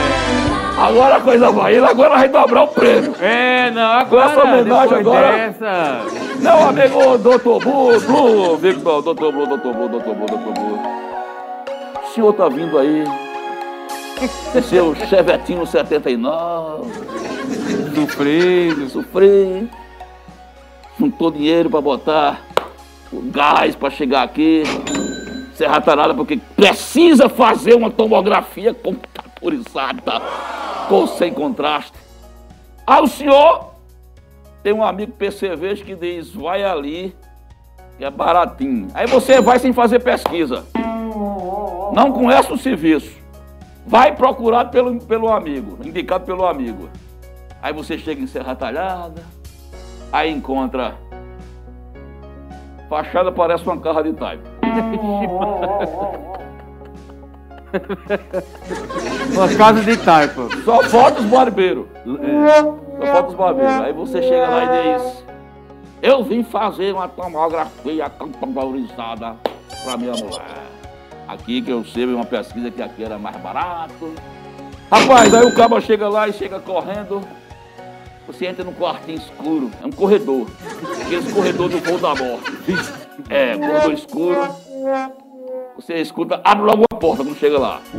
[0.88, 3.14] Agora a coisa vai indo, agora vai dobrar o prêmio.
[3.20, 6.02] É, não, agora, essa homenagem agora- dessa...
[6.40, 7.58] Meu amigo Dr.
[7.64, 9.32] Blue, Blue, Victor, Dr.
[9.32, 9.72] Blue, Dr.
[9.72, 10.14] Blue, Dr.
[10.14, 10.52] Blue, Dr.
[10.60, 11.03] Blue.
[12.14, 13.02] O senhor tá vindo aí
[14.62, 16.88] seu chevetinho 79.
[17.92, 18.88] Sofrido.
[18.88, 19.68] Sofri.
[20.96, 22.40] Juntou dinheiro pra botar
[23.12, 24.62] o gás pra chegar aqui.
[25.56, 30.22] Serra Tarada, porque precisa fazer uma tomografia computadorizada
[30.88, 31.98] com sem contraste.
[32.86, 33.72] Aí o senhor
[34.62, 37.12] tem um amigo PCV que diz, vai ali,
[37.98, 38.86] que é baratinho.
[38.94, 40.64] Aí você vai sem fazer pesquisa.
[41.92, 43.12] Não conhece o serviço.
[43.86, 46.88] Vai procurado pelo, pelo amigo, indicado pelo amigo.
[47.60, 49.22] Aí você chega em Serra Talhada,
[50.12, 50.94] aí encontra.
[52.88, 54.48] Fachada parece uma carra de taipa.
[59.32, 60.48] Uma casa de taipa.
[60.64, 61.86] Só falta os barbeiros.
[62.06, 63.80] É, só falta os barbeiros.
[63.80, 65.24] Aí você chega lá e diz:
[66.00, 69.36] Eu vim fazer uma tomografia computadorizada
[69.84, 70.63] para minha mulher.
[71.26, 74.14] Aqui que eu sei uma pesquisa que aqui era mais barato.
[74.90, 77.20] Rapaz, aí o cabo chega lá e chega correndo.
[78.26, 80.46] Você entra num quartinho escuro, é um corredor.
[81.02, 82.52] Aqueles corredor do voo da morte.
[83.28, 84.48] É, corredor escuro.
[85.76, 87.80] Você escuta, abre logo a porta quando chega lá.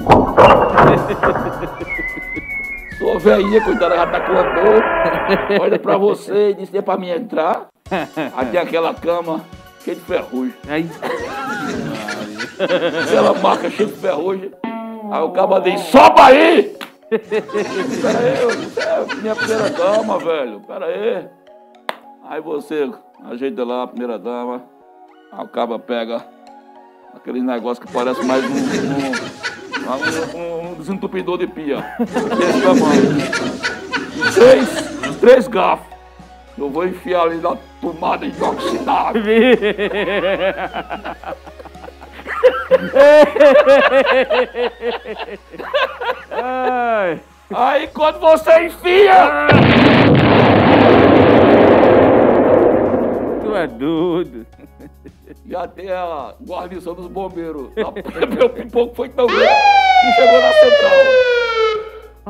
[2.97, 5.61] Sua velhinha, coitada, já tá com dor.
[5.61, 7.67] Olha pra você e disse, é pra mim entrar.
[8.35, 9.41] Aí tem aquela cama
[9.83, 10.55] cheia de ferrugem.
[10.67, 10.89] Aí,
[13.03, 14.51] Aquela marca cheia de ferrugem.
[15.11, 16.75] Aí o cabo diz, sobe aí!
[17.09, 20.59] Pera aí, isso é minha primeira dama, velho.
[20.61, 21.27] Pera aí.
[22.27, 22.89] Aí você
[23.29, 24.63] ajeita lá a primeira dama.
[25.31, 26.25] Aí o cabo pega
[27.13, 28.55] aquele negócio que parece mais um,
[29.85, 31.85] um, um, um desentupidor de pia.
[34.33, 34.67] Três,
[35.19, 35.93] três garfos.
[36.57, 39.21] Eu vou enfiar ali na tomada inoxidável.
[46.31, 47.19] ai,
[47.53, 49.47] Aí quando você enfia,
[53.41, 54.45] tu é doido.
[55.45, 57.69] já tem a guarnição dos bombeiros.
[58.35, 61.05] Meu pipoco foi tão grande que chegou na central.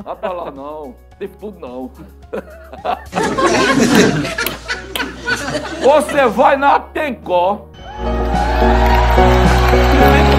[0.05, 1.89] Não tá lá não, teve tudo não.
[5.81, 7.67] Você vai na Tencó.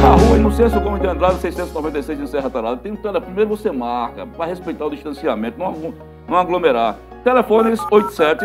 [0.07, 2.77] Na rua Inocêncio Gomes de Andrade, 696 em Serra Talada.
[2.77, 2.95] Tem.
[2.95, 5.93] Primeiro você marca, para respeitar o distanciamento, não,
[6.29, 6.97] não aglomerar.
[7.25, 8.39] Telefones 87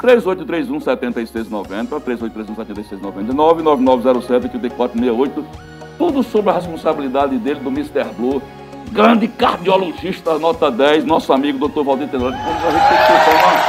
[0.00, 5.44] 3831 7690, 3831 7699, 9907 8468.
[5.96, 8.12] Tudo sobre a responsabilidade dele, do Mr.
[8.16, 8.42] Blue.
[8.90, 11.84] Grande cardiologista, nota 10, nosso amigo Dr.
[11.84, 12.36] Valdir Tenório.
[12.36, 13.67] Como a gente tem que uma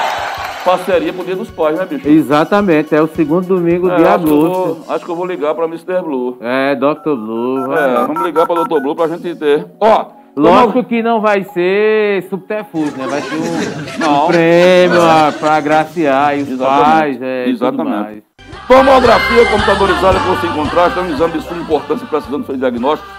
[0.69, 2.07] parceria pro Dia dos Pais, né, bicho?
[2.07, 4.53] Exatamente, é o segundo domingo É, de acho, que agosto.
[4.85, 6.01] vou, acho que eu vou ligar pra Mr.
[6.03, 6.37] Blue.
[6.41, 7.15] É, Dr.
[7.15, 7.67] Blue.
[7.67, 8.05] vai É, lá.
[8.05, 8.79] vamos ligar pra Dr.
[8.81, 9.65] Blue pra gente ter.
[9.79, 10.05] Ó,
[10.35, 13.07] Lógico que não vai ser subterfúgio, né?
[13.07, 14.27] Vai ser um, Não.
[14.27, 16.83] prêmio ah, pra agraciar os Exatamente.
[16.85, 18.23] pais, é, Exatamente.
[18.67, 23.09] Tomografia computadorizada com sem contraste é um exame de suma importância precisando ser diagnóstico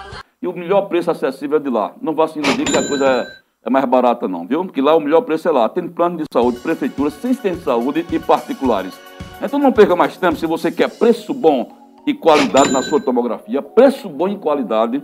[0.41, 1.91] e o melhor preço acessível é de lá.
[2.01, 3.25] Não vá se iludir que a coisa é,
[3.63, 4.65] é mais barata não, viu?
[4.65, 5.69] Porque lá o melhor preço é lá.
[5.69, 8.99] Tem plano de saúde, prefeitura, assistência de saúde e particulares.
[9.41, 11.69] Então não perca mais tempo se você quer preço bom
[12.05, 14.99] e qualidade na sua tomografia, preço bom e qualidade,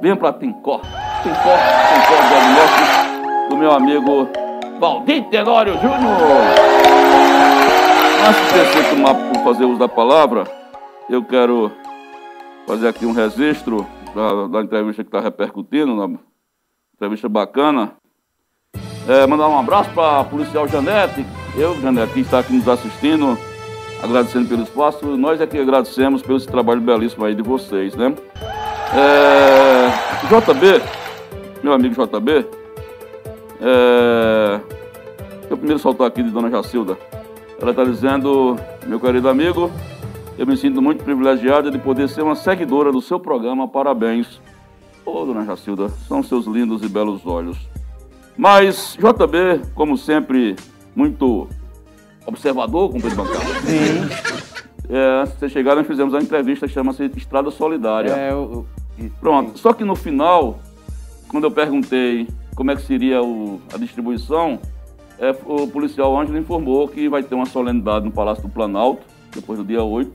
[0.00, 0.80] venha para Tencor.
[1.22, 4.28] Tencor, Tencor Diagnóstico, do meu amigo
[4.80, 6.16] Valdir Tenório Júnior.
[8.26, 10.44] Antes de você tomar por fazer uso da palavra,
[11.10, 11.70] eu quero
[12.66, 16.18] fazer aqui um registro da, da entrevista que está repercutindo, uma
[17.02, 17.94] entrevista bacana.
[19.08, 21.26] É, mandar um abraço para a policial Janete,
[21.56, 23.36] eu, Janete, que está aqui nos assistindo,
[24.00, 25.04] agradecendo pelo espaço.
[25.16, 28.14] Nós é que agradecemos pelo esse trabalho belíssimo aí de vocês, né?
[28.94, 29.88] É,
[30.28, 30.80] JB,
[31.64, 32.46] meu amigo JB,
[33.60, 34.60] é,
[35.50, 36.96] eu primeiro soltar aqui de Dona Jacilda.
[37.60, 39.72] Ela está dizendo, meu querido amigo,
[40.38, 43.66] eu me sinto muito privilegiada de poder ser uma seguidora do seu programa.
[43.66, 44.40] Parabéns.
[45.04, 47.56] Ô, dona Jacilda, são seus lindos e belos olhos.
[48.36, 50.56] Mas, JB, como sempre,
[50.94, 51.48] muito
[52.26, 53.44] observador, com de bancada.
[53.66, 54.32] Sim,
[54.88, 58.10] É, antes de você chegar, nós fizemos a entrevista chama-se Estrada Solidária.
[58.10, 58.66] é o.
[58.98, 59.58] o- Pronto.
[59.58, 60.58] Só que no final,
[61.28, 64.58] quando eu perguntei como é que seria o- a distribuição,
[65.18, 69.02] é, o policial Ângelo informou que vai ter uma solenidade no Palácio do Planalto,
[69.34, 70.12] depois do dia 8,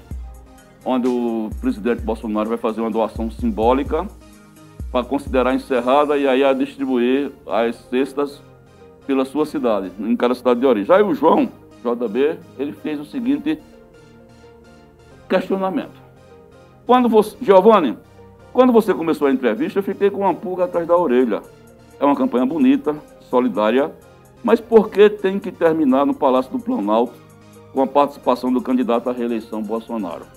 [0.85, 4.05] onde o presidente Bolsonaro vai fazer uma doação simbólica
[4.91, 8.41] para considerar encerrada e aí a distribuir as cestas
[9.05, 10.95] pela sua cidade, em cada cidade de origem.
[10.95, 11.49] Aí o João,
[11.83, 13.59] JB, ele fez o seguinte
[15.29, 16.07] questionamento.
[16.85, 17.97] Quando você, Giovanni,
[18.53, 21.41] quando você começou a entrevista, eu fiquei com uma pulga atrás da orelha.
[21.99, 22.95] É uma campanha bonita,
[23.29, 23.91] solidária,
[24.43, 27.13] mas por que tem que terminar no Palácio do Planalto
[27.73, 30.36] com a participação do candidato à reeleição Bolsonaro?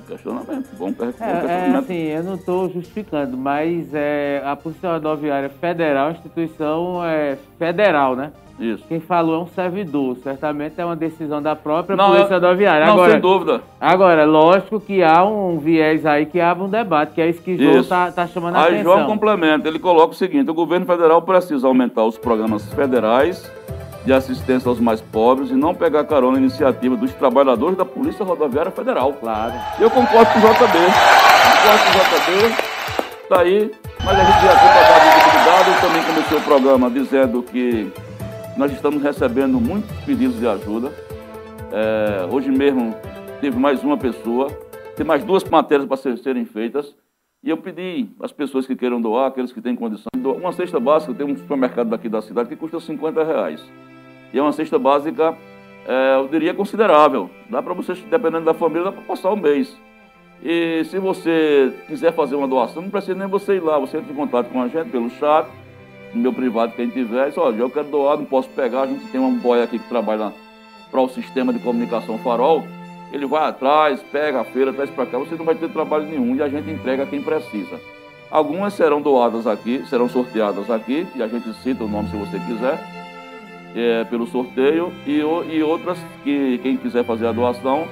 [0.00, 1.76] É um questionamento, bom, bom É, é, questionamento.
[1.78, 7.36] assim, eu não estou justificando, mas é, a Polícia Rodoviária Federal é uma instituição é,
[7.58, 8.32] federal, né?
[8.58, 8.84] Isso.
[8.88, 12.84] Quem falou é um servidor, certamente é uma decisão da própria Não, Polícia é- Rodoviária.
[12.86, 13.62] Não, Agora, sem dúvida.
[13.80, 17.56] agora, lógico que há um viés aí que abre um debate, que é isso que
[17.56, 18.92] João está tá chamando a Aí atenção.
[18.96, 23.50] João complementa, ele coloca o seguinte: o governo federal precisa aumentar os programas federais
[24.04, 28.24] de assistência aos mais pobres e não pegar carona na iniciativa dos trabalhadores da Polícia
[28.24, 29.12] Rodoviária Federal.
[29.14, 29.52] Claro.
[29.78, 30.78] Eu concordo com o JB.
[31.56, 32.70] Concordo com o JB.
[33.28, 33.70] Tá aí.
[34.04, 35.70] Mas a gente já tem para dar visibilidade.
[35.70, 37.92] Eu também comecei o programa dizendo que
[38.56, 40.90] nós estamos recebendo muitos pedidos de ajuda.
[41.72, 42.94] É, hoje mesmo
[43.40, 44.48] teve mais uma pessoa.
[44.96, 46.94] Tem mais duas matérias para ser- serem feitas.
[47.42, 50.52] E eu pedi às pessoas que queiram doar, aqueles que têm condição, de doar uma
[50.52, 51.14] cesta básica.
[51.14, 53.62] Tem um supermercado daqui da cidade que custa 50 reais.
[54.32, 55.36] E é uma cesta básica,
[55.86, 57.30] é, eu diria, considerável.
[57.48, 59.76] Dá para você, dependendo da família, dá para passar um mês.
[60.42, 63.78] E se você quiser fazer uma doação, não precisa nem você ir lá.
[63.78, 65.48] Você entra em contato com a gente pelo chat,
[66.14, 67.28] no meu privado, quem tiver.
[67.28, 68.82] Diz, olha, eu quero doar, não posso pegar.
[68.82, 70.32] A gente tem um boy aqui que trabalha
[70.90, 72.64] para o sistema de comunicação Farol.
[73.12, 75.18] Ele vai atrás, pega a feira, traz para cá.
[75.18, 77.80] Você não vai ter trabalho nenhum e a gente entrega quem precisa.
[78.30, 82.38] Algumas serão doadas aqui, serão sorteadas aqui, e a gente cita o nome se você
[82.38, 82.99] quiser
[83.74, 87.86] é, pelo sorteio e, e outras que quem quiser fazer a doação,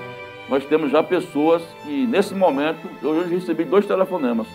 [0.48, 4.46] nós temos já pessoas que nesse momento, eu hoje recebi dois telefonemas,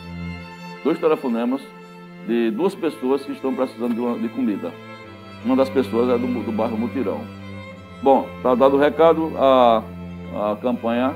[0.83, 1.61] dois telefonemas
[2.27, 4.71] de duas pessoas que estão precisando de, uma- de comida.
[5.45, 7.21] Uma das pessoas é do, do bairro Mutirão.
[8.01, 9.83] Bom, tá dado o recado, a,
[10.35, 11.13] a campanha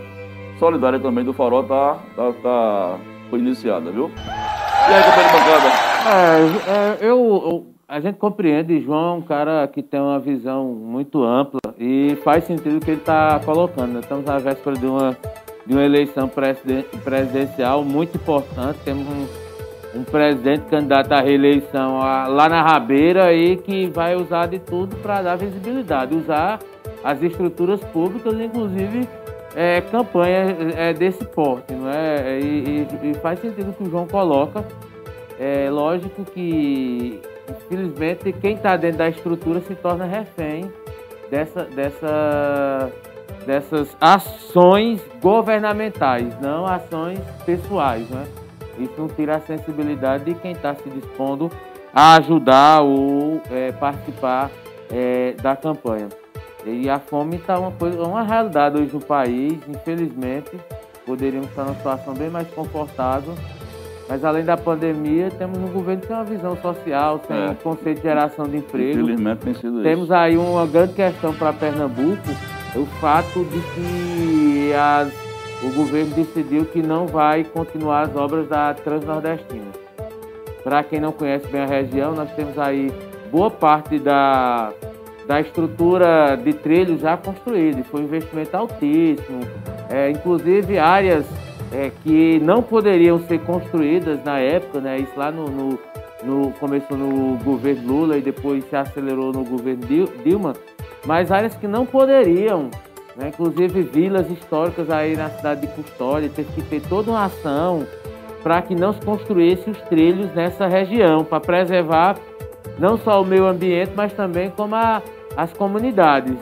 [0.59, 2.97] solidária também do Farol tá, tá, tá-
[3.29, 4.11] foi iniciada, viu?
[4.15, 5.87] E aí, companheiro bancada?
[6.09, 10.65] É, é, eu, eu- a gente compreende, João é um cara que tem uma visão
[10.65, 13.93] muito ampla e faz sentido o que ele está colocando.
[13.93, 15.17] Nós estamos à véspera de uma,
[15.65, 18.77] de uma eleição presiden- presidencial muito importante.
[18.83, 24.47] Temos um, um presidente candidato à reeleição a- lá na rabeira e que vai usar
[24.47, 26.59] de tudo para dar visibilidade, usar
[27.03, 29.07] as estruturas públicas, inclusive
[29.55, 32.37] é, campanha é, desse porte, não é?
[32.37, 34.65] E, e- e faz sentido o que o João coloca.
[35.39, 37.19] É lógico que,
[37.49, 40.71] infelizmente, quem está dentro da estrutura se torna refém
[41.29, 42.91] dessa, dessa,
[43.45, 48.07] dessas ações governamentais, não ações pessoais.
[48.09, 48.25] Né?
[48.79, 51.51] Isso não tira a sensibilidade de quem está se dispondo
[51.93, 54.51] a ajudar ou é, participar
[54.91, 56.09] é, da campanha.
[56.65, 60.51] E a fome está uma, coisa- uma realidade hoje no país, infelizmente.
[61.05, 63.33] Poderíamos estar numa situação bem mais confortável
[64.09, 67.55] mas além da pandemia, temos um governo que tem uma visão social, tem É.
[67.61, 68.99] conceito de geração de emprego.
[69.01, 70.13] Infelizmente tem sido Temos isso.
[70.13, 72.29] aí uma grande questão para Pernambuco,
[72.75, 75.13] é o fato de que as-
[75.63, 79.65] o governo decidiu que não vai continuar as obras da Transnordestina.
[80.63, 82.91] Para quem não conhece bem a região, nós temos aí
[83.31, 84.71] boa parte da,
[85.27, 87.83] da estrutura de trilhos já construída.
[87.85, 89.41] Foi um investimento altíssimo,
[89.89, 91.25] é, inclusive áreas
[91.71, 94.97] é, que não poderiam ser construídas na época, né?
[94.99, 95.79] Isso lá no, no,
[96.23, 100.53] no- começou no governo Lula e depois se acelerou no governo Dil- Dilma,
[101.05, 102.69] mas áreas que não poderiam,
[103.15, 103.29] né?
[103.29, 107.85] inclusive vilas históricas aí na cidade de Custódia, teve que ter toda uma ação
[108.43, 112.15] para que não se construísse os trilhos nessa região, para preservar
[112.79, 115.01] não só o meio ambiente, mas também como a-
[115.35, 116.35] as comunidades.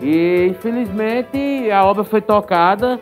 [0.00, 2.98] E infelizmente a obra foi tocada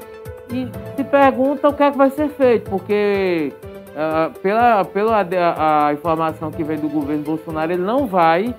[0.53, 0.67] e
[0.99, 3.53] se pergunta o que é que vai ser feito, porque
[3.97, 8.53] ah, pela, pela a, a informação que vem do governo Bolsonaro, ele não vai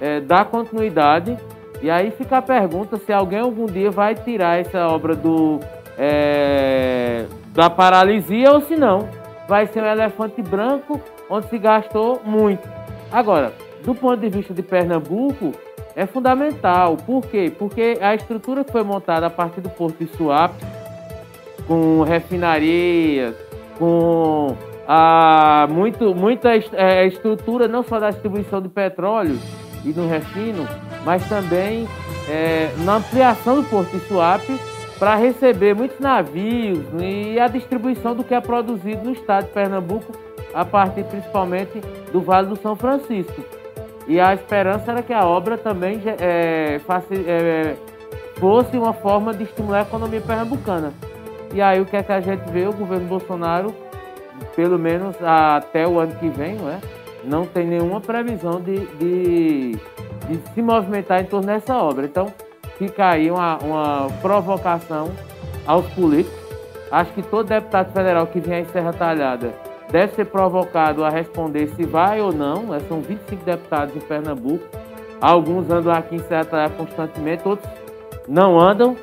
[0.00, 1.36] eh, dar continuidade.
[1.82, 5.60] E aí fica a pergunta se alguém algum dia vai tirar essa obra do,
[5.98, 9.06] eh, da paralisia ou se não.
[9.46, 12.66] Vai ser um elefante branco onde se gastou muito.
[13.12, 13.52] Agora,
[13.84, 15.52] do ponto de vista de Pernambuco,
[15.94, 16.96] é fundamental.
[16.96, 17.52] Por quê?
[17.58, 20.56] Porque a estrutura que foi montada a partir do Porto de Suape,
[21.66, 23.34] com refinarias,
[23.78, 24.54] com
[24.86, 29.38] a muito, muita eh, estrutura não só da distribuição de petróleo
[29.84, 30.68] e no refino,
[31.04, 31.88] mas também
[32.28, 34.60] eh, na ampliação do Porto de Suape
[34.98, 40.12] para receber muitos navios e a distribuição do que é produzido no estado de Pernambuco,
[40.54, 41.80] a partir principalmente
[42.12, 43.42] do Vale do São Francisco.
[44.06, 45.98] E a esperança era que a obra também
[46.86, 47.74] faci- eh,
[48.38, 50.92] fosse uma forma de estimular a economia pernambucana.
[51.54, 52.66] E aí o que é que a gente vê?
[52.66, 53.74] O governo Bolsonaro,
[54.54, 56.80] pelo menos até o ano que vem, não é?
[57.26, 62.06] não tem nenhuma previsão de, de, de se movimentar em torno dessa obra.
[62.06, 62.32] Então,
[62.78, 65.10] fica aí uma, uma provocação
[65.66, 66.38] aos políticos.
[66.90, 69.54] Acho que todo deputado federal que vier em Serra Talhada
[69.90, 72.62] deve ser provocado a responder se vai ou não.
[72.64, 72.80] Né?
[72.88, 74.64] São 25 deputados em Pernambuco.
[75.20, 77.68] Alguns andam aqui em Serra Talhada constantemente, outros
[78.28, 78.96] não andam,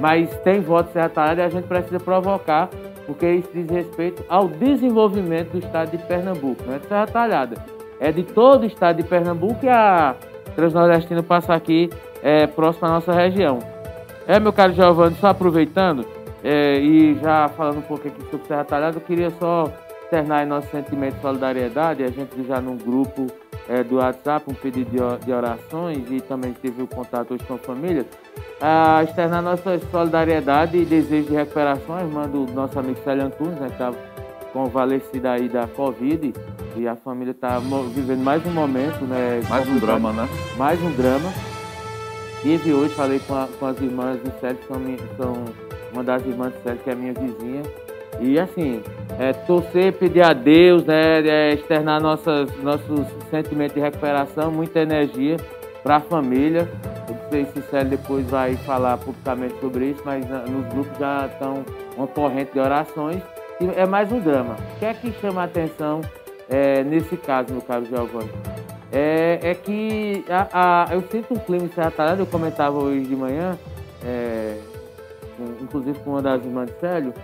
[0.00, 2.68] mas tem voto Serra Talhada e a gente precisa provocar,
[3.06, 7.56] porque isso diz respeito ao desenvolvimento do estado de Pernambuco, não é de Serra Talhada.
[8.00, 10.16] É de todo o estado de Pernambuco e a
[10.56, 11.90] Transnordestina passa aqui
[12.22, 13.58] é, próximo à nossa região.
[14.26, 16.06] É, meu caro Giovanni, só aproveitando
[16.42, 19.70] é, e já falando um pouco aqui sobre Serra Talhada, eu queria só
[20.02, 22.02] externar nosso sentimento de solidariedade.
[22.02, 23.26] A gente já num grupo
[23.68, 27.54] é, do WhatsApp, um pedido de, de, orações e também teve o contato hoje com
[27.54, 28.06] a família.
[28.60, 33.58] A externar nossa solidariedade e desejo de recuperação à irmã do nosso amigo Célio Antunes,
[33.60, 33.96] né, que estava
[34.52, 36.32] convalescida aí da Covid
[36.76, 37.58] e a família está
[37.94, 39.40] vivendo mais um momento, né?
[39.48, 40.28] Mais um drama, né?
[40.56, 41.32] Mais um drama.
[42.42, 44.80] Tive hoje, falei com, a, com as irmãs do Célio, que são,
[45.16, 45.44] são
[45.92, 47.62] uma das irmãs do Célio, que é a minha vizinha.
[48.20, 48.82] E assim,
[49.18, 55.36] é, torcer, pedir a Deus, né, é, externar nossas, nossos sentimentos de recuperação, muita energia
[55.82, 56.68] para a família.
[57.08, 61.64] O Célio depois vai falar publicamente sobre isso, mas nos grupos já estão
[61.96, 63.22] uma corrente de orações.
[63.60, 64.56] E é mais um drama.
[64.74, 66.00] O que é que chama a atenção
[66.48, 68.30] é, nesse caso, meu caro Giovanni?
[68.92, 73.56] É, é que a, a, eu sinto um clima em eu comentava hoje de manhã,
[74.04, 74.56] é,
[75.60, 77.14] inclusive com uma das irmãs de Célio,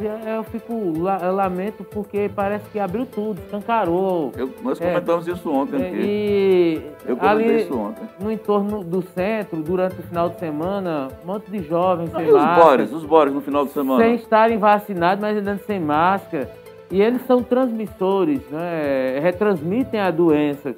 [0.00, 4.32] eu é, fico, eu lamento porque parece que abriu tudo, escancarou.
[4.36, 5.96] Eu, nós é, comentamos é, isso ontem aqui.
[5.96, 8.02] E eu ali, isso ontem.
[8.20, 12.58] No entorno do centro, durante o final de semana, um monte de jovens sem máscara.
[12.58, 14.02] os bores, os bores no final de semana?
[14.02, 16.50] Sem estarem vacinados, mas andando sem máscara.
[16.90, 19.18] E eles são transmissores, né?
[19.20, 20.74] retransmitem a doença.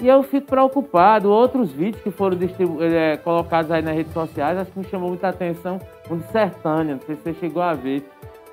[0.00, 1.30] E eu fico preocupado.
[1.30, 2.38] Outros vídeos que foram
[2.80, 5.80] é, colocados aí nas redes sociais, acho que me chamou muita atenção.
[6.10, 8.08] Um de Sertânia, não sei se você chegou a ver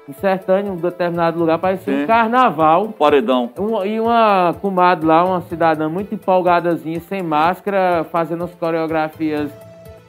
[0.07, 2.03] em Sertânia, um determinado lugar, parecia Sim.
[2.03, 2.83] um carnaval.
[2.85, 3.49] Um paredão.
[3.57, 9.51] Um, e uma comadre lá, uma cidadã muito empolgadazinha, sem máscara, fazendo as coreografias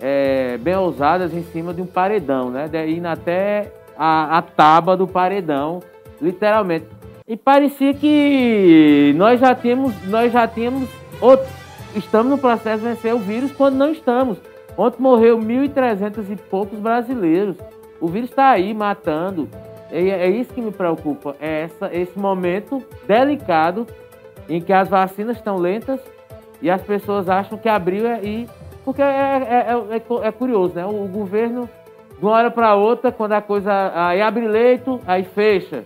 [0.00, 2.68] é, bem ousadas em cima de um paredão, né?
[2.86, 5.80] Indo até a, a tábua do paredão,
[6.20, 6.86] literalmente.
[7.26, 10.88] E parecia que nós já tínhamos, nós já tínhamos,
[11.20, 11.46] outro,
[11.94, 14.38] estamos no processo de vencer o vírus quando não estamos.
[14.76, 17.56] Ontem morreu 1.300 e poucos brasileiros.
[18.00, 19.48] O vírus está aí matando.
[19.90, 23.86] É, é isso que me preocupa, é essa, esse momento delicado
[24.48, 26.00] em que as vacinas estão lentas
[26.60, 28.48] e as pessoas acham que abriu é, e
[28.86, 30.86] porque é, é, é, é curioso, né?
[30.86, 31.68] O, governo
[32.16, 35.84] de uma hora para outra, quando a coisa aí abre leito, aí fecha.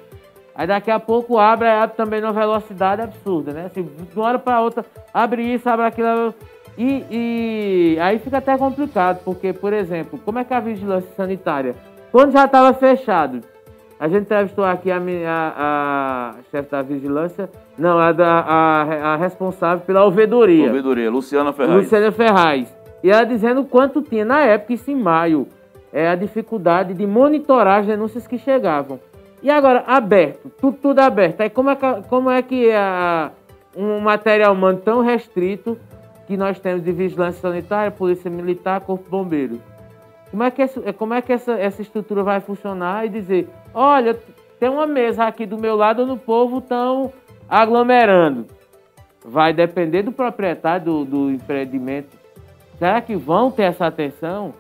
[0.55, 3.65] Aí daqui a pouco abre, abre também numa velocidade absurda, né?
[3.65, 4.85] Assim, de uma hora para outra,
[5.15, 6.35] abre isso, abre aquilo.
[6.77, 11.75] E, e aí fica até complicado, porque, por exemplo, como é que a vigilância sanitária,
[12.13, 13.41] quando já estava fechado,
[14.01, 19.17] a gente entrevistou aqui a, a, a chefe da vigilância, não, a, da, a, a
[19.17, 20.69] responsável pela ouvidoria.
[20.69, 21.77] Ouvidoria, Luciana Ferraz.
[21.77, 22.75] Luciana Ferraz.
[23.05, 25.47] E ela dizendo quanto tinha na época, isso em maio,
[25.93, 28.99] é a dificuldade de monitorar as denúncias que chegavam.
[29.43, 31.43] E agora, aberto, tudo, tudo aberto.
[31.43, 33.31] Aí como é que, como é, que a,
[33.77, 35.77] um material humano tão restrito
[36.27, 39.61] que nós temos de vigilância sanitária, polícia militar, corpo bombeiro?
[40.31, 44.17] Como é que, essa, como é que essa, essa estrutura vai funcionar e dizer, olha,
[44.61, 47.13] tem uma mesa aqui do meu lado onde o povo estão
[47.49, 48.47] aglomerando.
[49.25, 52.17] Vai depender do proprietário do, do empreendimento.
[52.79, 54.55] Será que vão ter essa atenção?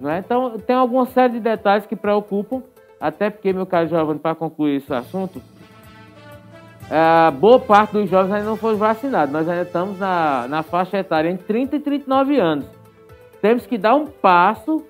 [0.00, 0.18] Não é?
[0.18, 2.62] Então, tem alguma série de detalhes que preocupam,
[3.00, 5.40] até porque, meu caro jovem, para concluir esse assunto,
[6.90, 9.32] a boa parte dos jovens ainda não foram vacinados.
[9.32, 12.66] Nós ainda estamos na, na faixa etária entre 30 e 39 anos.
[13.40, 14.84] Temos que dar um passo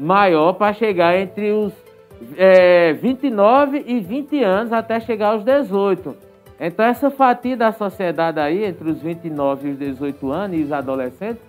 [0.00, 1.72] maior para chegar entre os
[2.36, 6.16] é, 29 e 20 anos até chegar aos 18.
[6.58, 10.72] Então, essa fatia da sociedade aí, entre os 29 e os 18 anos e os
[10.72, 11.42] adolescentes,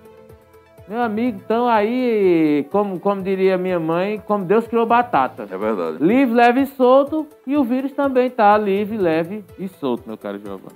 [0.87, 5.47] meu amigo, estão aí, como, como diria minha mãe, como Deus criou batata.
[5.49, 5.97] É verdade.
[6.01, 10.39] Livre, leve e solto, e o vírus também está livre, leve e solto, meu caro
[10.39, 10.75] Giovanni.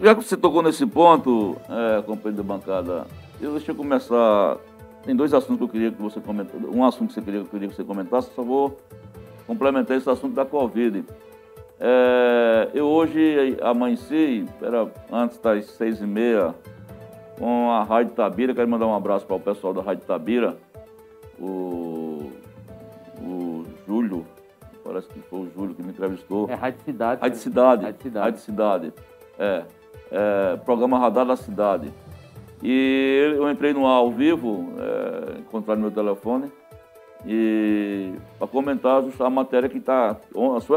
[0.00, 3.06] Já que você tocou nesse ponto, é, companheiro da bancada,
[3.40, 4.56] eu deixa eu começar
[5.04, 6.64] tem dois assuntos que eu queria que você comentasse.
[6.66, 8.78] Um assunto que, você queria, que eu queria que você comentasse, só vou
[9.46, 11.04] complementar esse assunto da Covid.
[11.78, 16.54] É, eu hoje amanheci, era antes das seis e meia,
[17.38, 18.54] com a Rádio Tabira.
[18.54, 20.56] Quero mandar um abraço para o pessoal da Rádio Tabira.
[21.38, 22.30] O,
[23.20, 24.24] o Júlio,
[24.82, 26.48] parece que foi o Júlio que me entrevistou.
[26.48, 27.20] É Rádio Cidade.
[27.20, 27.84] Rádio Cidade.
[27.84, 28.24] Rádio Cidade.
[28.24, 28.92] Rádio Cidade.
[29.38, 29.64] É.
[30.10, 31.92] é, programa Radar da Cidade.
[32.64, 36.50] E eu entrei no ao vivo, é, no meu telefone,
[37.26, 40.16] e para comentar a matéria que está.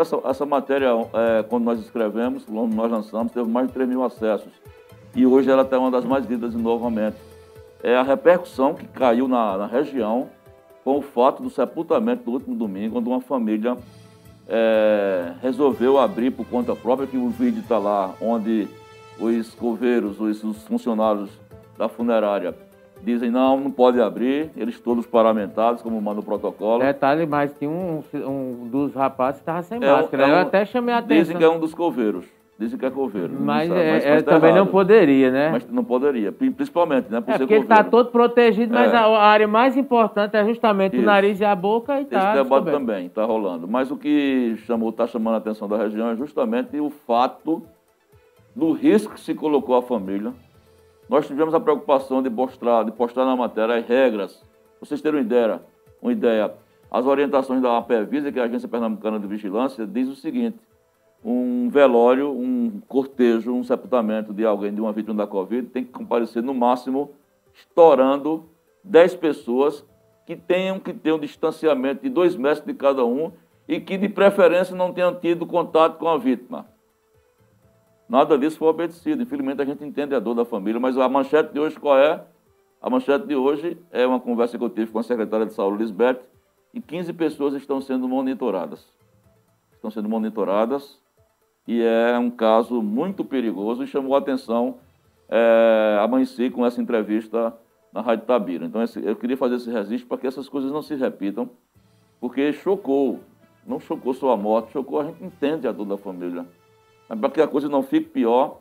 [0.01, 4.03] Essa, essa matéria, é, quando nós escrevemos, quando nós lançamos, teve mais de 3 mil
[4.03, 4.51] acessos.
[5.15, 7.15] E hoje ela está uma das mais lidas novamente.
[7.81, 10.27] É a repercussão que caiu na, na região
[10.83, 13.77] com o fato do sepultamento do último domingo, onde uma família
[14.45, 18.67] é, resolveu abrir por conta própria, que o vídeo está lá, onde
[19.17, 21.29] os coveiros, os, os funcionários
[21.77, 22.55] da funerária
[23.03, 26.83] dizem não, não pode abrir, eles todos paramentados, como manda o protocolo.
[26.83, 30.23] Detalhe, mas tinha um, um dos rapazes que estava sem é, máscara.
[30.23, 31.17] É um, Eu até chamei a atenção.
[31.17, 32.25] Dizem que é um dos coveiros.
[32.59, 33.37] Dizem que é coveiro.
[33.39, 34.65] Mas, é, mas, é, também errado.
[34.65, 35.51] não poderia, né?
[35.51, 37.21] Mas não poderia, principalmente, né?
[37.21, 38.97] Por é porque ele está todo protegido, mas é.
[38.97, 41.03] a, área mais importante é justamente Isso.
[41.03, 43.67] o nariz e a boca e tá Esse debate também está rolando.
[43.67, 47.61] Mas o que chamou, está chamando a atenção da região é justamente o fato
[48.55, 50.33] do risco que se colocou a família.
[51.09, 54.43] Nós tivemos a preocupação de mostrar, de postar na matéria as regras.
[54.79, 55.61] Vocês terem uma ideia,
[56.01, 56.53] uma ideia,
[56.91, 60.57] as orientações da APEVISA, que é a Agência Pernambucana de Vigilância, diz o seguinte
[61.23, 65.91] um velório, um cortejo, um sepultamento de alguém, de uma vítima da Covid, tem que
[65.91, 67.11] comparecer no máximo,
[67.53, 68.45] estourando
[68.83, 69.85] 10 pessoas
[70.25, 73.31] que tenham que ter um distanciamento de dois metros de cada um
[73.67, 76.67] e que, de preferência, não tenham tido contato com a vítima.
[78.07, 79.21] Nada disso foi obedecido.
[79.21, 82.23] Infelizmente, a gente entende a dor da família, mas a manchete de hoje qual é?
[82.81, 85.83] A manchete de hoje é uma conversa que eu tive com a secretária de saúde,
[85.83, 86.19] Lisbeth,
[86.73, 88.87] e 15 pessoas estão sendo monitoradas.
[89.73, 90.99] Estão sendo monitoradas
[91.67, 94.77] e é um caso muito perigoso e chamou a atenção
[95.29, 97.53] é, amanheci com essa entrevista
[97.91, 98.65] na Rádio Tabira.
[98.65, 101.49] Então eu queria fazer esse registro para que essas coisas não se repitam,
[102.19, 103.19] porque chocou,
[103.65, 106.45] não chocou só a morte, chocou, a gente entende a dor da família.
[107.07, 108.59] Para que a coisa não fique pior,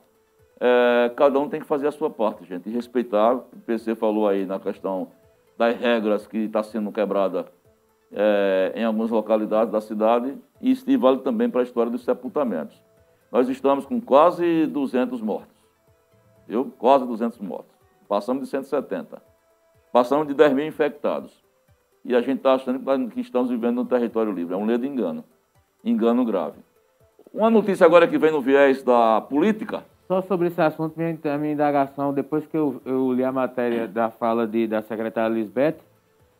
[0.61, 3.34] é, cada um tem que fazer a sua parte, gente, e respeitar.
[3.34, 5.09] O PC falou aí na questão
[5.59, 7.47] das regras que está sendo quebrada
[8.12, 12.86] é, em algumas localidades da cidade, e isso vale também para a história dos sepultamentos
[13.30, 15.55] nós estamos com quase 200 mortos.
[16.47, 16.72] Viu?
[16.78, 17.74] Quase 200 mortos.
[18.09, 19.20] Passamos de 170.
[19.92, 21.44] Passamos de 10 mil infectados.
[22.05, 24.55] E a gente está achando que estamos vivendo no território livre.
[24.55, 25.24] É um ledo engano.
[25.84, 26.59] Engano grave.
[27.37, 29.84] Uma notícia agora que vem no viés da política.
[30.09, 34.09] Só sobre esse assunto, minha, minha indagação, depois que eu, eu li a matéria da
[34.09, 35.76] fala de, da secretária Lisbeth,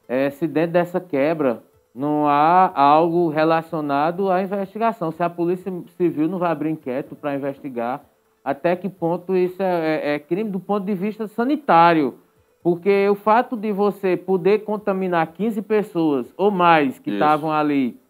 [0.09, 1.63] é, se dentro dessa quebra
[1.95, 5.13] não há algo relacionado à investigação.
[5.13, 8.03] Se a Polícia Civil não vai abrir inquérito para investigar,
[8.43, 12.15] até que ponto isso é, é, é, crime do ponto de vista sanitário.
[12.63, 18.01] Porque o fato de você poder contaminar 15 pessoas ou mais que estavam ali,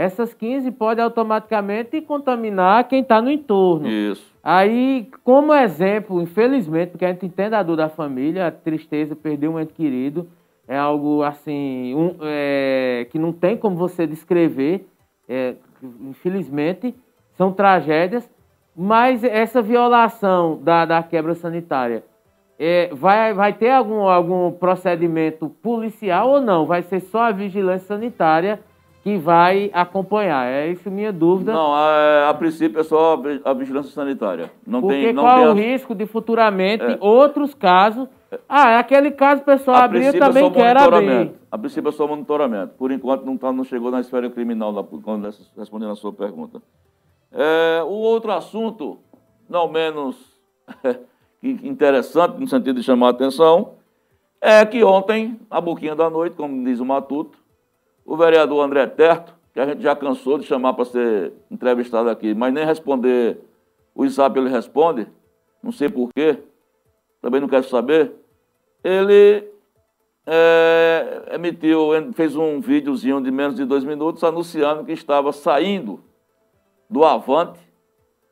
[0.00, 3.86] essas 15 podem automaticamente contaminar quem está no entorno.
[3.86, 4.34] Isso.
[4.42, 9.48] Aí, como exemplo, infelizmente, porque a gente entende a dor da família, a tristeza, perder
[9.48, 10.26] um ente querido,
[10.66, 14.88] é algo assim um, é, que não tem como você descrever.
[15.28, 15.56] É,
[16.00, 16.94] infelizmente,
[17.36, 18.28] são tragédias,
[18.74, 22.02] mas essa violação da, da quebra sanitária
[22.58, 26.64] é, vai, vai ter algum, algum procedimento policial ou não?
[26.64, 28.60] Vai ser só a vigilância sanitária
[29.02, 30.46] que vai acompanhar?
[30.46, 31.52] É isso minha dúvida.
[31.52, 34.50] Não, a, a princípio é só a vigilância sanitária.
[34.66, 36.98] Não Porque tem, não qual tem o risco de futuramente é.
[37.00, 38.08] outros casos
[38.48, 41.32] ah, é aquele caso pessoal a abrir, eu também é quero abrir.
[41.50, 42.74] A princípio é só monitoramento.
[42.74, 44.72] Por enquanto não, tá, não chegou na esfera criminal,
[45.02, 46.62] quando respondendo a sua pergunta.
[47.32, 48.98] É, o outro assunto,
[49.48, 50.16] não menos
[51.42, 53.72] interessante, no sentido de chamar a atenção,
[54.40, 57.36] é que ontem, na boquinha da noite, como diz o Matuto,
[58.04, 62.34] o vereador André Terto, que a gente já cansou de chamar para ser entrevistado aqui,
[62.34, 63.40] mas nem responder
[63.94, 65.06] o zap ele responde,
[65.62, 66.38] não sei porquê,
[67.20, 68.12] também não quero saber,
[68.82, 69.46] ele
[70.26, 76.00] é, emitiu, fez um videozinho de menos de dois minutos anunciando que estava saindo
[76.88, 77.60] do Avante,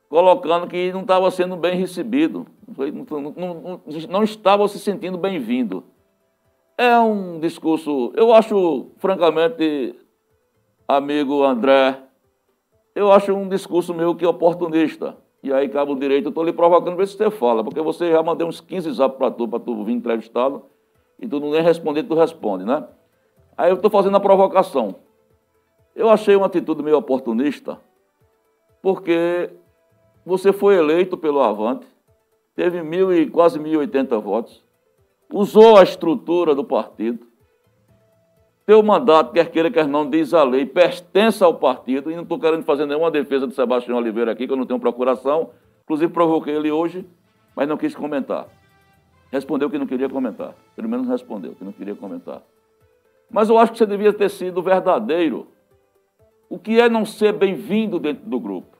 [0.09, 5.83] colocando que não estava sendo bem recebido, não, não, não, não estava se sentindo bem-vindo.
[6.81, 9.93] É um discurso, eu acho, francamente,
[10.87, 12.01] amigo André,
[12.95, 15.17] eu acho um discurso meio que oportunista.
[15.43, 18.23] E aí, Cabo Direito, eu estou lhe provocando, ver se você fala, porque você já
[18.23, 20.67] mandei uns 15 zap para tu, para tu vir entrevistá-lo,
[21.19, 22.87] e tu não nem responder, tu responde, né?
[23.57, 24.95] Aí eu estou fazendo a provocação.
[25.93, 27.77] Eu achei uma atitude meio oportunista,
[28.81, 29.49] porque
[30.25, 31.85] você foi eleito pelo Avante,
[32.55, 34.68] teve mil e, quase 1.080 votos,
[35.31, 37.27] usou a estrutura do partido,
[38.65, 42.39] teu mandato, quer queira, quer não, diz a lei, pertence ao partido, e não estou
[42.39, 45.49] querendo fazer nenhuma defesa de Sebastião Oliveira aqui, que eu não tenho procuração,
[45.83, 47.03] inclusive provoquei ele hoje,
[47.55, 48.47] mas não quis comentar.
[49.31, 50.53] Respondeu que não queria comentar.
[50.75, 52.41] Pelo menos respondeu que não queria comentar.
[53.29, 55.47] Mas eu acho que você devia ter sido verdadeiro.
[56.49, 58.77] O que é não ser bem-vindo dentro do grupo?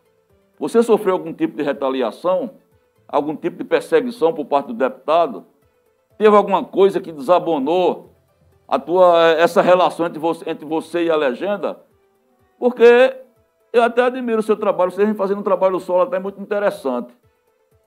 [0.60, 2.52] Você sofreu algum tipo de retaliação?
[3.08, 5.46] Algum tipo de perseguição por parte do deputado?
[6.20, 8.14] Teve alguma coisa que desabonou
[8.68, 11.80] a tua, essa relação entre você, entre você e a legenda?
[12.60, 13.16] Porque
[13.72, 17.14] eu até admiro o seu trabalho, você vem fazendo um trabalho solo até muito interessante.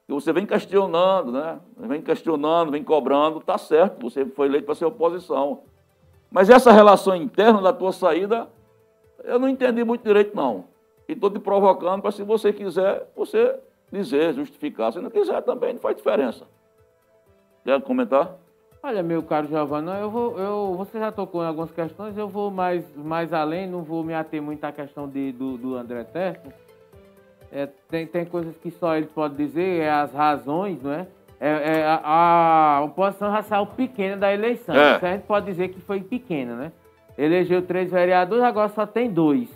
[0.09, 1.61] E você vem questionando, né?
[1.77, 5.65] Vem questionando, vem cobrando, tá certo, você foi eleito para ser oposição.
[6.31, 8.49] Mas essa relação interna da tua saída,
[9.25, 10.65] eu não entendi muito direito, não.
[11.07, 13.61] E estou te provocando para, se você quiser, você
[13.93, 14.91] dizer, justificar.
[14.91, 16.47] Se não quiser, também não faz diferença.
[17.65, 18.37] Quer comentar?
[18.83, 22.51] Olha, meu caro Giovanni, eu vou, eu, você já tocou em algumas questões, eu vou
[22.51, 26.49] mais, mais além, não vou me ater muito à questão de, do, do André Terço.
[27.53, 31.07] É, tem, tem coisas que só ele pode dizer, é as razões, não é?
[31.39, 32.01] É, é a,
[32.79, 34.75] a, oposição racial pequena da eleição.
[34.75, 34.95] É.
[34.95, 36.73] a gente pode dizer que foi pequena, né?
[37.17, 39.49] Elegeu três vereadores, agora só tem dois.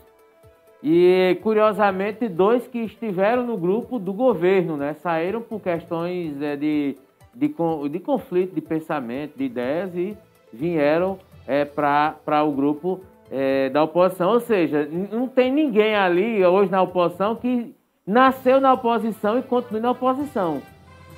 [0.83, 4.95] E, curiosamente, dois que estiveram no grupo do governo, né?
[4.95, 6.97] Saíram por questões é, de
[7.37, 7.55] de,
[7.91, 10.17] de conflito de pensamento, de ideias e
[10.53, 14.31] vieram é, para o grupo é, da oposição.
[14.31, 17.75] Ou seja, não tem ninguém ali hoje na oposição que
[18.07, 20.63] nasceu na oposição e continue na oposição.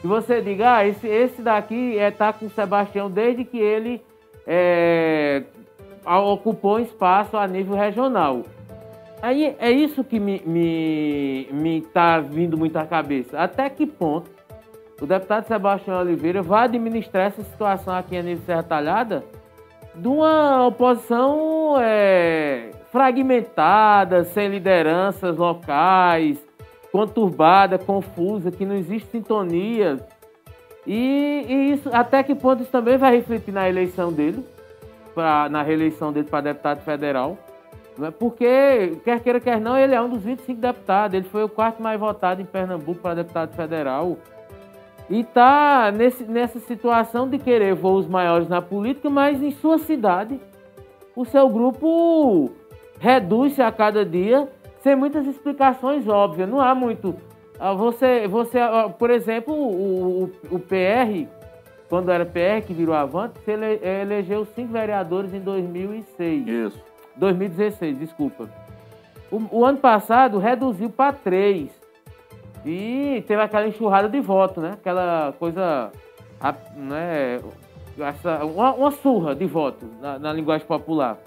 [0.01, 3.59] Se você diga, ah, esse, esse daqui está é, tá com o Sebastião desde que
[3.59, 4.01] ele
[4.47, 5.45] é,
[6.05, 8.43] ocupou espaço a nível regional.
[9.21, 13.39] Aí é isso que me, me, me tá vindo muito à cabeça.
[13.39, 14.38] Até que ponto
[15.01, 19.25] o deputado Sebastião Oliveira vai administrar essa situação aqui a nível Serra Talhada
[19.95, 26.39] de uma oposição é, fragmentada, sem lideranças locais,
[26.93, 29.97] conturbada, confusa, que não existe sintonia.
[30.87, 34.45] E, e, isso, até que ponto isso também vai refletir na eleição dele,
[35.15, 37.37] pra, na reeleição dele para deputado federal.
[38.01, 38.11] É?
[38.13, 41.15] Porque, quer queira, quer não, ele é um dos 25 deputados.
[41.15, 44.17] Ele foi o quarto mais votado em Pernambuco para deputado federal
[45.11, 50.39] e está nessa situação de querer voos maiores na política, mas em sua cidade
[51.17, 52.51] o seu grupo
[53.01, 54.49] reduz-se a cada dia
[54.81, 56.49] sem muitas explicações óbvias.
[56.49, 57.15] Não há muito.
[57.59, 61.27] Ah, você, você ah, por exemplo, o, o, o PR,
[61.89, 66.47] quando era PR que virou Avante, você ele, elegeu cinco vereadores em 2006.
[66.47, 66.85] Isso.
[67.17, 68.49] 2016, desculpa.
[69.31, 71.78] O, o ano passado reduziu para três.
[72.65, 74.73] E teve aquela enxurrada de voto, né?
[74.73, 75.91] Aquela coisa,
[76.77, 77.41] né?
[77.99, 81.19] Essa, uma, uma surra de voto na, na, linguagem popular.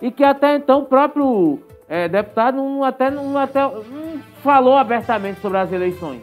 [0.00, 5.40] E que até então o próprio é, deputado não, até, não, até, não falou abertamente
[5.40, 6.22] sobre as eleições.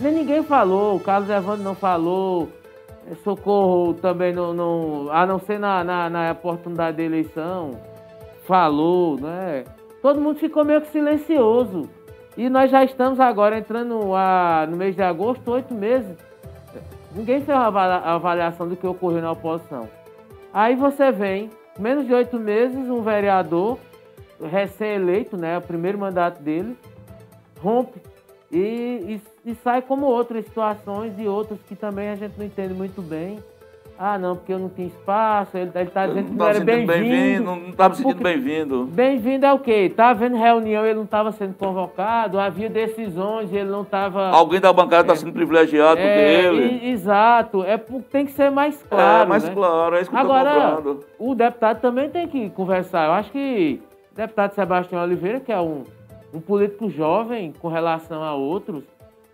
[0.00, 2.48] Nem ninguém falou, o Carlos Evandro não falou,
[3.10, 7.72] é, Socorro também não, não a não ser na, na, na oportunidade da eleição,
[8.46, 9.64] falou, né?
[10.00, 11.88] Todo mundo ficou meio que silencioso.
[12.36, 16.16] E nós já estamos agora entrando a, no mês de agosto, oito meses.
[17.14, 19.88] Ninguém fez uma avaliação do que ocorreu na oposição.
[20.52, 23.78] Aí você vem, menos de oito meses, um vereador
[24.42, 26.76] recém-eleito, né, o primeiro mandato dele,
[27.60, 28.00] rompe
[28.50, 32.74] e, e, e sai como outras situações e outras que também a gente não entende
[32.74, 33.38] muito bem.
[33.98, 35.56] Ah, não, porque eu não tinha espaço.
[35.56, 37.44] Ele, está dizendo que não era bem-vindo.
[37.44, 38.84] não estava me sentindo bem-vindo.
[38.86, 39.88] Bem-vindo é o quê?
[39.90, 44.30] Estava havendo reunião, ele não estava sendo convocado, havia decisões, ele não estava.
[44.30, 46.88] Alguém da bancada está é, sendo privilegiado é, dele.
[46.88, 47.62] exato.
[47.62, 47.78] É,
[48.10, 49.24] tem que ser mais claro.
[49.24, 49.54] É, mais né?
[49.54, 50.80] claro, é isso que Agora,
[51.18, 53.06] o deputado também tem que conversar.
[53.06, 53.80] Eu acho que
[54.12, 55.84] o deputado Sebastião Oliveira, que é um,
[56.32, 58.82] um político jovem com relação a outros,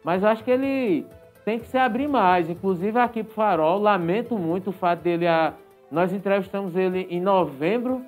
[0.04, 1.06] mas eu acho que ele
[1.44, 2.48] tem que se abrir mais.
[2.48, 5.26] Inclusive aqui para o Farol, lamento muito o fato dele.
[5.26, 5.54] A...
[5.90, 8.02] Nós entrevistamos ele em novembro,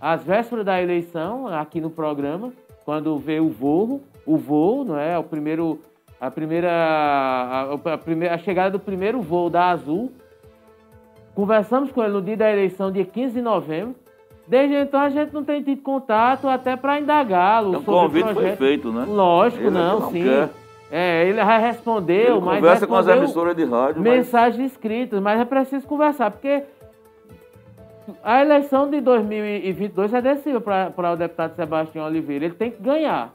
[0.00, 2.52] às vésperas da eleição, aqui no programa,
[2.84, 5.18] quando veio o voo, o voo, não é?
[5.18, 5.80] O primeiro,
[6.20, 10.12] a primeira, a, a, primeira, a chegada do primeiro voo da Azul.
[11.34, 13.96] Conversamos com ele no dia da eleição, dia 15 de novembro.
[14.46, 17.76] Desde então a gente não tem tido contato até para indagá-lo.
[17.76, 19.06] Então, o convite foi feito, né?
[19.08, 20.24] Lógico, ele não, não, sim.
[20.24, 20.50] Quer.
[20.94, 22.56] É, ele já respondeu, ele mas.
[22.56, 24.02] Conversa com as emissoras de rádio.
[24.02, 24.72] Mensagens mas...
[24.72, 26.64] escritas, mas é preciso conversar, porque
[28.22, 32.44] a eleição de 2022 é decisiva para o deputado Sebastião Oliveira.
[32.44, 33.32] Ele tem que ganhar.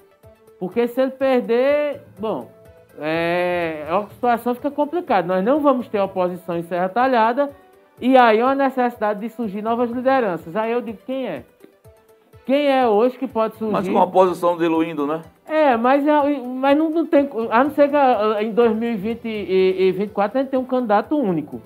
[0.59, 2.47] Porque se ele perder, bom,
[2.99, 5.27] é, a situação fica complicada.
[5.27, 7.49] Nós não vamos ter oposição em Serra Talhada
[7.99, 10.55] e aí é uma necessidade de surgir novas lideranças.
[10.55, 11.43] Aí eu digo, quem é?
[12.45, 13.73] Quem é hoje que pode surgir?
[13.73, 15.21] Mas com a oposição diluindo, né?
[15.47, 17.29] É, mas, é, mas não, não tem.
[17.49, 21.61] A não ser que ah, em 2020 e 2024 a gente tem um candidato único.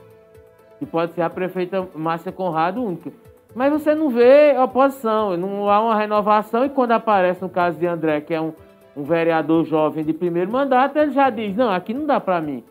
[0.78, 3.12] Que pode ser a prefeita Márcia Conrado única.
[3.56, 7.86] Mas você não vê oposição, não há uma renovação, e quando aparece no caso de
[7.86, 8.54] André, que é um,
[8.96, 12.64] um vereador jovem de primeiro mandato, ele já diz: não, aqui não dá para mim.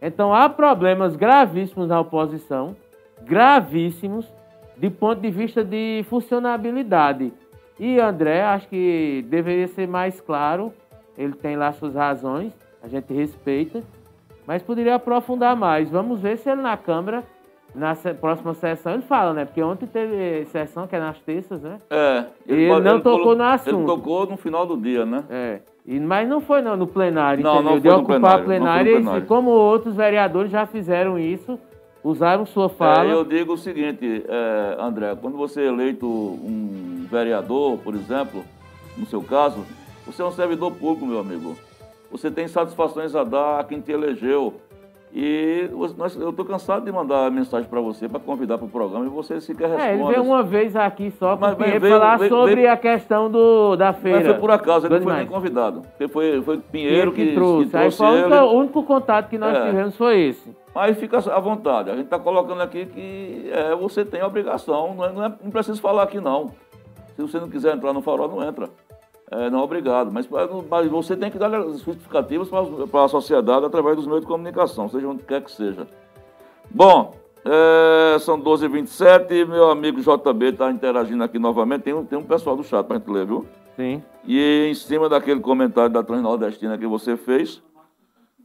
[0.00, 2.76] Então há problemas gravíssimos na oposição,
[3.22, 4.30] gravíssimos,
[4.76, 7.32] de ponto de vista de funcionabilidade.
[7.78, 10.72] E André, acho que deveria ser mais claro,
[11.16, 12.52] ele tem lá suas razões,
[12.82, 13.82] a gente respeita,
[14.46, 15.90] mas poderia aprofundar mais.
[15.90, 17.22] Vamos ver se ele na Câmara,
[17.74, 19.44] na próxima sessão, ele fala, né?
[19.44, 21.78] Porque ontem teve sessão, que é nas terças, né?
[21.90, 22.24] É.
[22.46, 23.76] Ele, ele não ele tocou falou, no assunto.
[23.76, 25.24] Ele tocou no final do dia, né?
[25.28, 25.60] É.
[25.86, 27.72] E, mas não foi no, no plenário, não, entendeu?
[27.72, 31.58] Não de ocupar plenário, a plenária, e como outros vereadores já fizeram isso,
[32.02, 33.10] usaram sua fala.
[33.10, 38.44] É, eu digo o seguinte, é, André, quando você é eleito um vereador, por exemplo,
[38.96, 39.64] no seu caso,
[40.06, 41.56] você é um servidor público, meu amigo.
[42.10, 44.54] Você tem satisfações a dar a quem te elegeu.
[45.20, 49.08] E eu estou cansado de mandar mensagem para você, para convidar para o programa, e
[49.08, 49.88] você sequer responde.
[49.88, 53.74] É, ele veio uma vez aqui só para falar veio, sobre veio, a questão do,
[53.74, 54.18] da feira.
[54.18, 55.82] Mas foi por acaso, ele não foi nem convidado.
[56.12, 57.64] Foi, foi Pinheiro que, que, trouxe.
[57.64, 59.66] Que trouxe Aí foi o único contato que nós é.
[59.66, 60.56] tivemos foi esse.
[60.72, 61.90] Mas fica à vontade.
[61.90, 64.94] A gente está colocando aqui que é, você tem a obrigação.
[64.94, 66.52] Não, é, não, é, não precisa falar aqui, não.
[67.16, 68.68] Se você não quiser entrar no farol, não entra.
[69.30, 70.10] É, não, obrigado.
[70.10, 70.28] Mas,
[70.68, 72.48] mas você tem que dar as justificativas
[72.90, 75.86] para a sociedade através dos meios de comunicação, seja onde quer que seja.
[76.70, 77.14] Bom,
[77.44, 81.82] é, são 12h27, meu amigo JB está interagindo aqui novamente.
[81.82, 83.46] Tem um, tem um pessoal do chat para a gente ler, viu?
[83.76, 84.02] Sim.
[84.26, 87.62] E em cima daquele comentário da Transnordestina que você fez,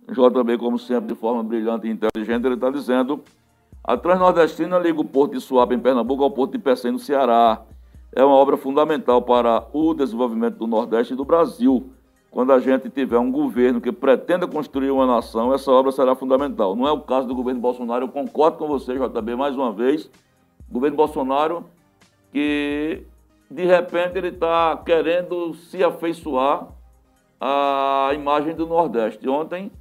[0.09, 3.21] JB, como sempre, de forma brilhante e inteligente, ele está dizendo:
[3.83, 7.61] a Transnordestina liga o Porto de Suape, em Pernambuco, ao Porto de Pecém, no Ceará.
[8.15, 11.89] É uma obra fundamental para o desenvolvimento do Nordeste e do Brasil.
[12.29, 16.75] Quando a gente tiver um governo que pretenda construir uma nação, essa obra será fundamental.
[16.75, 20.09] Não é o caso do governo Bolsonaro, eu concordo com você, JB, mais uma vez.
[20.69, 21.65] O governo Bolsonaro,
[22.31, 23.03] que
[23.49, 26.67] de repente ele está querendo se afeiçoar
[27.39, 29.27] à imagem do Nordeste.
[29.27, 29.71] Ontem,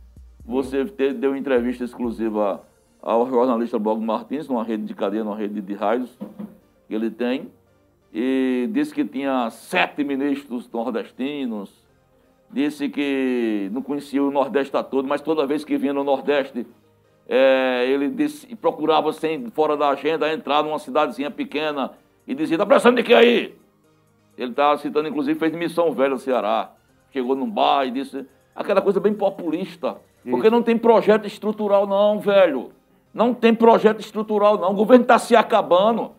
[0.44, 2.62] você deu entrevista exclusiva
[3.00, 6.18] ao jornalista Blog Martins, numa rede de cadeia, numa rede de rádios
[6.86, 7.50] que ele tem,
[8.12, 11.70] e disse que tinha sete ministros nordestinos,
[12.50, 16.66] disse que não conhecia o Nordeste a todo, mas toda vez que vinha no Nordeste,
[17.26, 21.92] é, ele disse, procurava, sem, fora da agenda, entrar numa cidadezinha pequena
[22.26, 23.54] e dizia, tá precisando de que aí?
[24.36, 26.72] Ele estava citando, inclusive, fez missão velha no Ceará.
[27.10, 29.96] Chegou num bar e disse, aquela coisa bem populista.
[30.28, 32.72] Porque não tem projeto estrutural, não, velho.
[33.12, 34.70] Não tem projeto estrutural, não.
[34.70, 36.12] O governo está se acabando.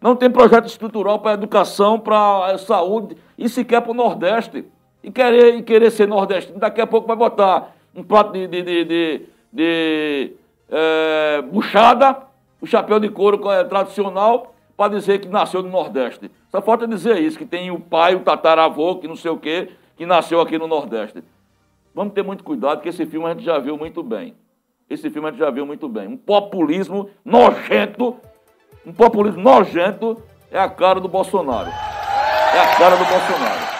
[0.00, 4.64] Não tem projeto estrutural para educação, para saúde e sequer para o Nordeste.
[5.02, 8.62] E querer, e querer ser nordestino, daqui a pouco vai botar um prato de, de,
[8.62, 9.22] de, de,
[9.52, 10.32] de
[10.68, 12.16] é, buchada,
[12.60, 16.30] o chapéu de couro é tradicional, para dizer que nasceu no Nordeste.
[16.50, 19.70] Só falta dizer isso, que tem o pai, o tataravô, que não sei o quê,
[19.96, 21.22] que nasceu aqui no Nordeste.
[21.92, 24.34] Vamos ter muito cuidado, que esse filme a gente já viu muito bem.
[24.88, 26.06] Esse filme a gente já viu muito bem.
[26.06, 28.16] Um populismo nojento,
[28.86, 31.68] um populismo nojento é a cara do Bolsonaro.
[31.68, 33.78] É a cara do Bolsonaro.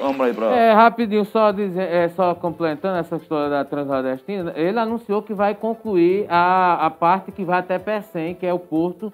[0.00, 0.46] Vamos aí pra...
[0.46, 5.54] É, rapidinho, só, dizer, é, só complementando essa história da Transnordestina, ele anunciou que vai
[5.54, 9.12] concluir a, a parte que vai até Pecém, que é o porto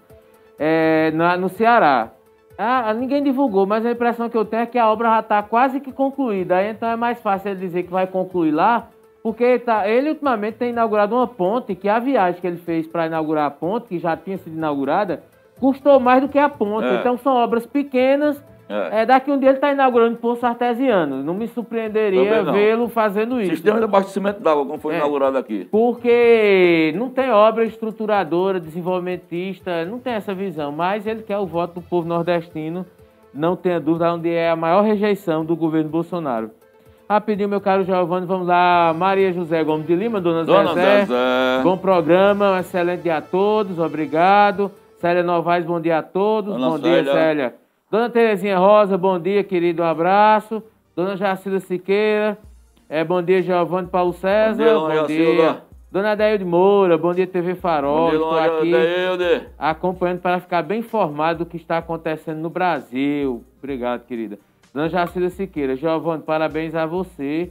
[0.59, 2.11] é, na, no Ceará.
[2.59, 5.43] Ah, ninguém divulgou, mas a impressão que eu tenho é que a obra já está
[5.43, 6.65] quase que concluída.
[6.65, 8.89] Então é mais fácil ele dizer que vai concluir lá,
[9.27, 13.07] porque tá, ele ultimamente tem inaugurado uma ponte, que a viagem que ele fez para
[13.07, 15.24] inaugurar a ponte, que já tinha sido inaugurada,
[15.59, 16.86] custou mais do que a ponte.
[16.86, 16.94] É.
[17.01, 19.03] Então são obras pequenas é.
[19.03, 19.05] é.
[19.05, 21.24] daqui um dia ele está inaugurando poço artesiano.
[21.24, 23.51] Não me surpreenderia vê-lo fazendo isso.
[23.51, 24.98] Sistema de abastecimento d'água, como foi é.
[24.98, 25.65] inaugurado aqui.
[25.73, 30.70] Porque não tem obra estruturadora, desenvolvimentista, não tem essa visão.
[30.70, 32.86] Mas ele quer o voto do povo nordestino.
[33.35, 36.53] Não tenha dúvida onde é a maior rejeição do governo Bolsonaro.
[37.09, 38.93] Rapidinho, meu caro Giovanni, vamos lá.
[38.97, 41.01] Maria José Gomes de Lima, dona, dona Zezé.
[41.05, 41.62] Zezé.
[41.62, 44.73] Bom programa, um excelente dia a todos, obrigado.
[44.99, 46.55] Célia Novaes, bom dia a todos.
[46.55, 47.03] Dona bom Célia.
[47.05, 47.55] dia, Célia.
[47.89, 50.61] Dona Terezinha Rosa, bom dia, querido, um abraço.
[50.97, 52.37] Dona Jacilda Siqueira,
[52.89, 54.74] é, bom dia, Giovanni Paulo César.
[54.74, 55.01] Bom dia.
[55.01, 55.62] Bom dia.
[55.93, 58.11] Dona Adeilde Moura, bom dia, TV Farol.
[58.11, 63.45] Dia, Estou aqui acompanhando para ficar bem informado do que está acontecendo no Brasil.
[63.59, 64.39] Obrigado, querida.
[64.77, 67.51] Dona Jacilda Siqueira, Giovanni, parabéns a você.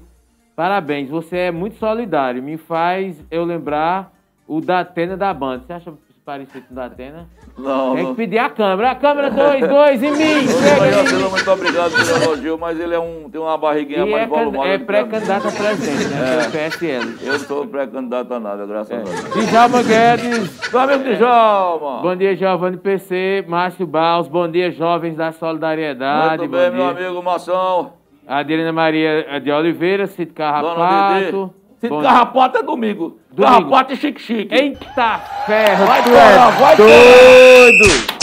[0.55, 2.43] Parabéns, você é muito solidário.
[2.43, 4.13] Me faz eu lembrar
[4.47, 5.63] o da Atena da Banda.
[5.65, 5.91] Você acha
[6.25, 7.27] parecido da Atena.
[7.55, 8.91] Não, Tem que pedir a câmera.
[8.91, 10.47] A câmera 2, 2 em mim.
[10.47, 14.27] Chega muito obrigado pelo elogio, mas ele é um, tem uma barriguinha E mais é,
[14.27, 14.69] volumada.
[14.69, 16.37] é pré-candidato a presidente, né?
[16.39, 17.15] Pelo PSL.
[17.21, 19.45] Eu sou pré-candidato a nada, graças a Deus.
[19.47, 20.71] Djalma Guedes.
[20.71, 22.01] Meu amigo Djalma.
[22.01, 23.45] Bom dia, Giovanni PC.
[23.47, 24.27] Márcio Baus.
[24.27, 26.39] Bom dia, jovens da Solidariedade.
[26.39, 27.93] Muito bem, meu amigo Mação.
[28.27, 30.25] Adelina Maria de Oliveira, Dede.
[30.33, 31.53] Carrapato.
[31.87, 33.19] Bom- carrapato é domingo.
[33.35, 33.69] Domingo.
[33.69, 34.55] Carrapato e chique-chique.
[34.55, 38.15] Eita ferro, Vai, tu é vai, doido!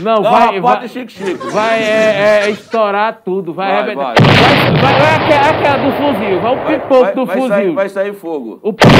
[0.00, 1.46] Não, vai, vai, e chique-chique.
[1.48, 4.14] vai é, é estourar tudo, vai, Vai, arrebentar.
[4.14, 4.14] vai.
[4.14, 7.48] Vai, vai, vai aquela, aquela do fuzil, vai o pipoco Vai, do vai fuzil.
[7.48, 8.60] sair, vai sair fogo.
[8.62, 8.96] O pipoco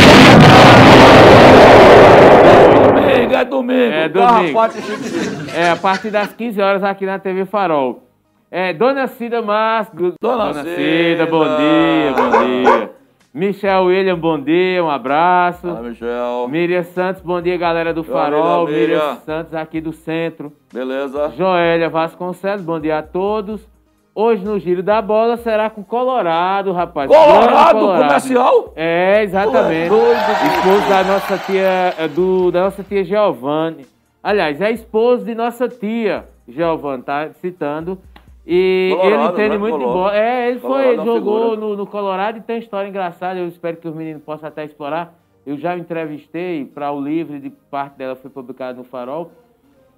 [2.94, 3.92] Domingo, é domingo.
[3.92, 4.28] É domingo.
[4.28, 5.56] Carrapato e chique-chique.
[5.56, 8.02] É, a partir das 15 horas aqui na TV Farol.
[8.50, 10.14] É, Dona Cida Márcio.
[10.20, 11.26] Dona Cida.
[11.26, 13.01] bom dia, bom dia.
[13.34, 15.62] Michel William, bom dia, um abraço.
[15.62, 16.48] Fala, Michel.
[16.48, 18.64] Miriam Santos, bom dia, galera do Meu Farol.
[18.64, 18.98] amigo, Miriam.
[18.98, 20.52] Miriam Santos, aqui do centro.
[20.72, 21.30] Beleza?
[21.30, 23.66] Joélia Vasconcelos, bom dia a todos.
[24.14, 27.10] Hoje no Giro da Bola será com Colorado, rapaz.
[27.10, 28.72] Colorado, Grande comercial?
[28.76, 29.94] É, exatamente.
[29.94, 33.86] É Esposo da nossa tia, eh, do, da nossa tia Giovanni.
[34.22, 37.98] Aliás, é esposo de nossa tia Giovanni, tá citando.
[38.46, 39.58] E Colorado, ele entende né?
[39.58, 40.16] muito de bola.
[40.16, 43.38] É, ele Colorado foi, é jogou no, no Colorado e tem história engraçada.
[43.38, 45.14] Eu espero que os meninos possam até explorar.
[45.46, 49.30] Eu já o entrevistei para o livro de parte dela foi publicado no Farol.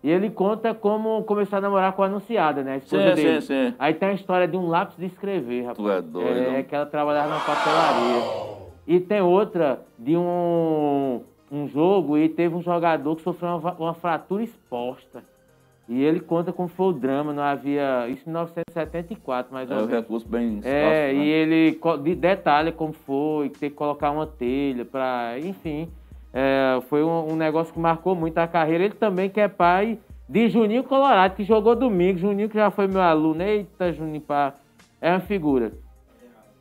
[0.03, 2.75] E ele conta como começou a namorar com a anunciada, né?
[2.75, 3.41] A esposa Sim, dele.
[3.41, 3.75] sim, sim.
[3.79, 5.79] Aí tem a história de um lápis de escrever, rapaz.
[5.79, 6.57] Tu é doido.
[6.57, 8.65] É, que ela trabalhava na papelaria.
[8.87, 13.95] E tem outra de um, um jogo e teve um jogador que sofreu uma, uma
[13.95, 15.25] fratura exposta.
[15.87, 18.09] E ele conta como foi o drama, não havia.
[18.09, 20.01] Isso em 1974, mais É ou um menos.
[20.01, 21.15] recurso bem escasso, É, né?
[21.15, 21.81] e ele
[22.17, 25.91] detalha como foi, que tem que colocar uma telha para, enfim,
[26.33, 28.85] é, foi um, um negócio que marcou muito a carreira.
[28.85, 32.19] Ele também que é pai de Juninho Colorado, que jogou domingo.
[32.19, 33.43] Juninho que já foi meu aluno.
[33.43, 34.55] Eita, Juninho, pá,
[35.03, 35.73] é uma figura.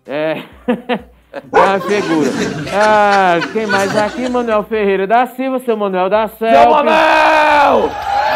[0.05, 0.43] É,
[1.51, 2.29] uma figura.
[2.73, 4.29] Ah, quem mais aqui?
[4.29, 6.83] Manuel Ferreira da Silva, seu Manuel da Seu Selva.
[6.83, 7.89] Manel!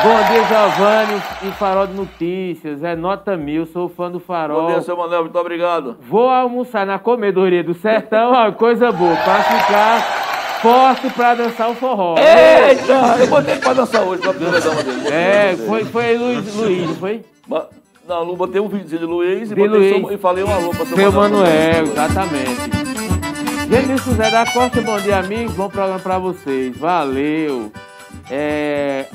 [0.03, 2.83] Bom dia, Giovanni e Farol de Notícias.
[2.83, 4.61] É nota mil, sou fã do Farol.
[4.63, 5.97] Bom dia, seu Manel, muito obrigado.
[6.07, 10.01] Vou almoçar na comedoria do sertão, ó, coisa boa, pra ficar
[10.61, 12.15] forte pra dançar o forró.
[12.17, 13.15] Eita!
[13.19, 15.07] Eu botei pra dançar hoje, pra primeira dama dele.
[15.07, 17.21] É, foi, foi Luiz, Luiz, foi?
[18.07, 20.05] Não, botei um videozinho de Luiz e, De botei Luiz.
[20.07, 21.43] seu- e falei um alô pra seu, Seu Manuel.
[21.43, 22.76] Manuel, exatamente.
[23.69, 25.53] Genilson José da Costa, bom dia, amigos.
[25.55, 26.77] Bom programa pra vocês.
[26.77, 27.71] Valeu.
[28.31, 29.05] É,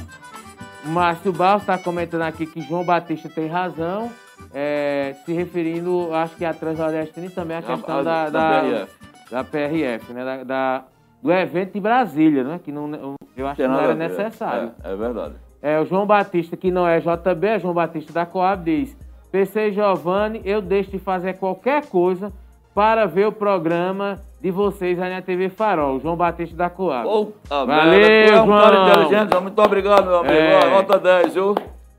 [0.85, 4.11] Márcio Barros está comentando aqui que João Batista tem razão.
[4.55, 8.61] é, se referindo, acho que a Transnordestina e também a questão a- da, da da,
[8.61, 8.93] PRF.
[9.31, 10.24] da PRF, né?
[10.24, 10.85] Da, da-
[11.23, 12.61] do evento de Brasília, né?
[12.62, 14.73] Que não, eu acho que não era necessário.
[14.85, 15.35] É, é verdade.
[15.62, 18.95] É, o João Batista, que não é JB, é João Batista da Coab, diz:
[19.31, 22.31] PC Giovanni, eu deixo de fazer qualquer coisa
[22.74, 26.01] para ver o programa de vocês aí na TV Farol.
[26.01, 27.09] João Batista da Coab.
[27.09, 28.89] Puta Valeu, tu é um cara João.
[28.89, 29.43] inteligente, João.
[29.43, 30.35] muito obrigado, meu amigo.
[30.35, 30.70] É.
[30.70, 31.55] Nota 10, viu?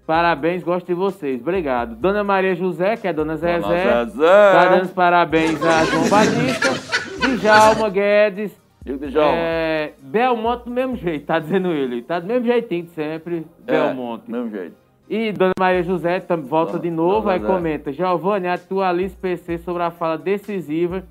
[0.06, 1.40] Parabéns, gosto de vocês.
[1.40, 1.96] Obrigado.
[1.96, 3.60] Dona Maria José, que é Dona Zezé.
[3.62, 4.52] Dona Zezé.
[4.52, 7.38] Tá dando os parabéns a João Batista.
[7.40, 8.62] Djalma Guedes.
[8.84, 9.32] Digo, Djalma.
[9.38, 12.02] É, Belmonte do mesmo jeito, tá dizendo ele.
[12.02, 14.26] Tá do mesmo jeitinho de sempre, Belmonte.
[14.28, 14.76] É, mesmo jeito.
[15.10, 17.48] E Dona Maria José volta Dona- de novo, Dona aí Zé.
[17.48, 17.94] comenta.
[17.94, 21.04] Giovanni, atualize PC sobre a fala decisiva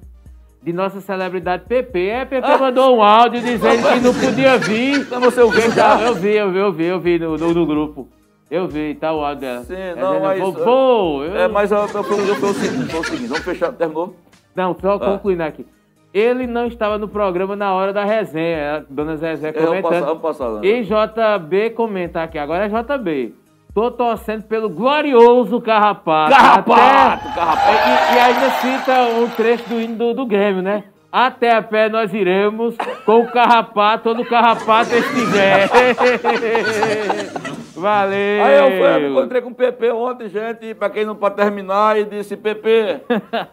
[0.62, 2.06] de nossa celebridade PP.
[2.06, 5.00] É, PP mandou um áudio dizendo que não podia vir.
[5.00, 6.00] Então você ouviu já?
[6.00, 8.08] Eu vi, eu vi, eu vi, eu vi no, no, no grupo.
[8.50, 9.64] Eu vi, tá o áudio dela.
[9.64, 10.38] Sim, É não, mas...
[10.40, 13.28] Vou, vou, eu- É, mas eu, eu, eu, eu, foi o seguinte, foi o seguinte,
[13.28, 14.14] vamos fechar, terminou?
[14.54, 15.66] Não, só concluindo aqui.
[16.12, 19.90] Ele não estava no programa na hora da resenha, a Dona Zezé É, vamos comentando.
[19.90, 20.50] passar, vamos passar.
[20.50, 20.60] né?
[20.68, 23.34] E JB comenta aqui, agora é JB.
[23.74, 26.30] Tô torcendo pelo glorioso Carrapato.
[26.30, 27.70] Carrapato, Até- Carrapato.
[27.70, 30.84] E, e ainda cita um trecho do hino do, do Grêmio, né?
[31.10, 35.68] Até a pé nós iremos com o Carrapato, onde o Carrapato estiver.
[37.74, 38.44] Valeu!
[38.44, 38.70] Aí eu
[39.00, 43.00] fui, encontrei com o PP ontem, gente, pra quem não pode terminar, e disse, PP,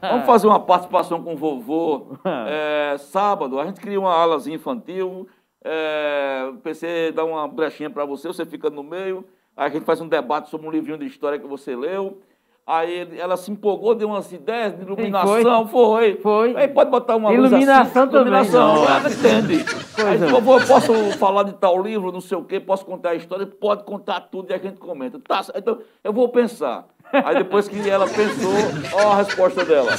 [0.01, 2.17] vamos fazer uma participação com o vovô.
[2.47, 5.27] É, sábado, a gente cria uma alazinha infantil,
[5.63, 9.25] é, o PC dá uma brechinha pra você, você fica no meio,
[9.55, 12.21] aí a gente faz um debate sobre um livrinho de história que você leu.
[12.65, 16.17] Aí ela se empolgou, deu umas ideias de iluminação, foi.
[16.17, 16.55] Foi.
[16.55, 19.65] Aí pode botar uma Iluminação luz assim, também, Iluminação, ela entende.
[20.05, 23.15] Aí, vovô, eu posso falar de tal livro, não sei o quê, posso contar a
[23.15, 25.19] história, pode contar tudo e a gente comenta.
[25.27, 26.85] Tá, então eu vou pensar.
[27.11, 28.53] Aí depois que ela pensou,
[28.93, 29.89] ó a resposta dela.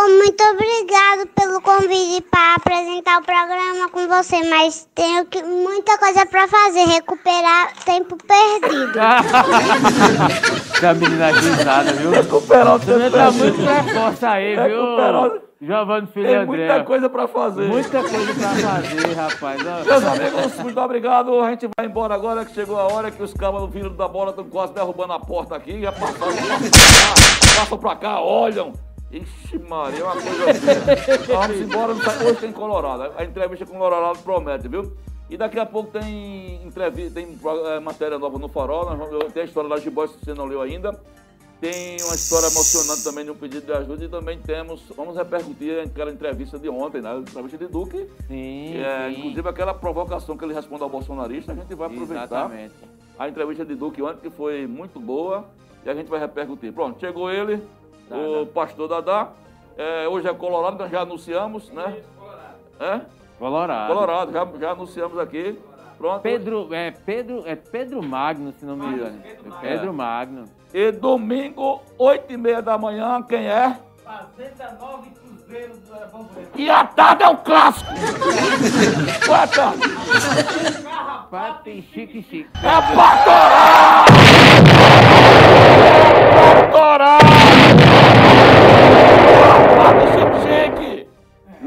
[0.00, 5.98] Bom, muito obrigado pelo convite para apresentar o programa com você, mas tenho que, muita
[5.98, 8.98] coisa para fazer, recuperar tempo perdido.
[10.88, 12.12] a menina risada, viu?
[12.12, 15.42] Recuperar o tempo Tá muito precoce aí, Recuperar viu?
[15.60, 16.56] Giovanni Filho Tem André.
[16.56, 17.68] muita coisa pra fazer.
[17.68, 19.62] Muita coisa pra fazer, rapaz.
[19.84, 21.38] Meus amigos, muito obrigado.
[21.40, 24.30] A gente vai embora agora que chegou a hora que os cabos filho da bola
[24.30, 25.82] estão quase derrubando a porta aqui.
[25.82, 26.32] Já passaram,
[27.54, 28.72] passam pra cá, olham.
[29.12, 30.36] Ixi, Maria, é uma coisa.
[31.18, 33.12] Nós Vamos embora, não sai- hoje tem Colorado.
[33.16, 34.92] A entrevista com o Colorado promete, viu?
[35.28, 38.84] E daqui a pouco tem entrevista, tem eh, matéria nova no Farol.
[38.86, 40.92] Vamos- Tem a história da Gibóis que você não leu ainda.
[41.60, 45.78] Tem uma história emocionante também de um pedido de ajuda e também temos, vamos repercutir
[45.84, 47.12] aquela entrevista de ontem, né?
[47.12, 48.08] A entrevista de Duque.
[48.28, 49.18] sim, É, sim.
[49.18, 52.74] inclusive aquela provocação que ele responde ao bolsonarista, a gente vai aproveitar Exatamente.
[53.18, 55.44] a entrevista de Duque ontem, que foi muito boa,
[55.84, 56.72] e a gente vai repercutir.
[56.72, 57.62] Pronto, chegou ele,
[58.10, 59.28] o pastor Dadá.
[59.76, 61.96] É, hoje é Colorado, nós já anunciamos, né?
[62.78, 63.00] É?
[63.38, 63.92] Colorado.
[63.92, 65.58] Colorado, já, já anunciamos aqui.
[65.96, 66.22] Pronto.
[66.22, 69.22] Pedro, é Pedro, é Pedro Magno, se não me engano.
[69.24, 70.44] É Pedro Magno.
[70.72, 73.76] E domingo, 8 e meia da manhã, quem é?
[76.54, 77.90] E a tarde é o clássico!
[79.26, 79.80] Qual é a tarde?
[81.30, 82.48] Papi, chique, chique.
[82.54, 84.04] É pra torar!
[86.32, 87.20] Pra torar!
[89.76, 90.06] Papo
[90.42, 91.08] chique!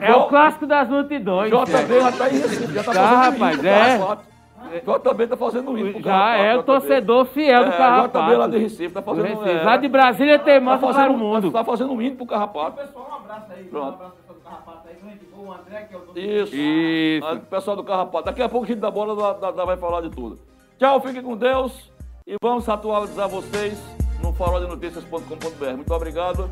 [0.05, 1.49] É o clássico das multidões.
[1.51, 3.97] JB já tá em Recife, já tá Tá, fazendo rapaz, hino pro é.
[3.97, 4.33] Carrapato.
[4.73, 8.19] JB tá fazendo hino pro Já Carrapato, é o torcedor fiel do É, Carrapato.
[8.25, 9.25] JB lá de Recife, tá Do fazendo...
[9.27, 9.49] Recife.
[9.49, 11.51] é, Lá de Brasília tem tá para o fazendo, mundo.
[11.51, 12.77] tá fazendo um hino pro Carrapato.
[12.77, 13.63] Pessoal, um abraço aí.
[13.65, 13.85] Pronto.
[13.85, 14.95] Um abraço pessoal do Carrapato aí.
[15.11, 16.55] Gente o André, que é o dono Isso.
[16.55, 17.27] Isso.
[17.27, 18.25] Ah, Pessoal do Carrapato.
[18.25, 20.39] Daqui a pouco o Giro da Bola da- da- da vai falar de tudo.
[20.79, 21.91] Tchau, fiquem com Deus.
[22.25, 23.77] E vamos atualizar vocês
[24.23, 25.75] no faroldenoticias.com.br.
[25.75, 26.49] Muito obrigado.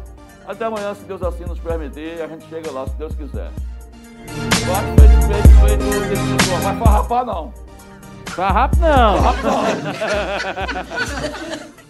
[0.51, 2.21] Até amanhã, se Deus assim nos permitir.
[2.21, 3.49] A gente chega lá, se Deus quiser.
[4.67, 6.61] Vai, feito, feito, feito, feito.
[6.61, 7.53] Vai farrapar, não.
[8.35, 9.23] Rápido não.
[9.23, 11.71] Farrapar, não.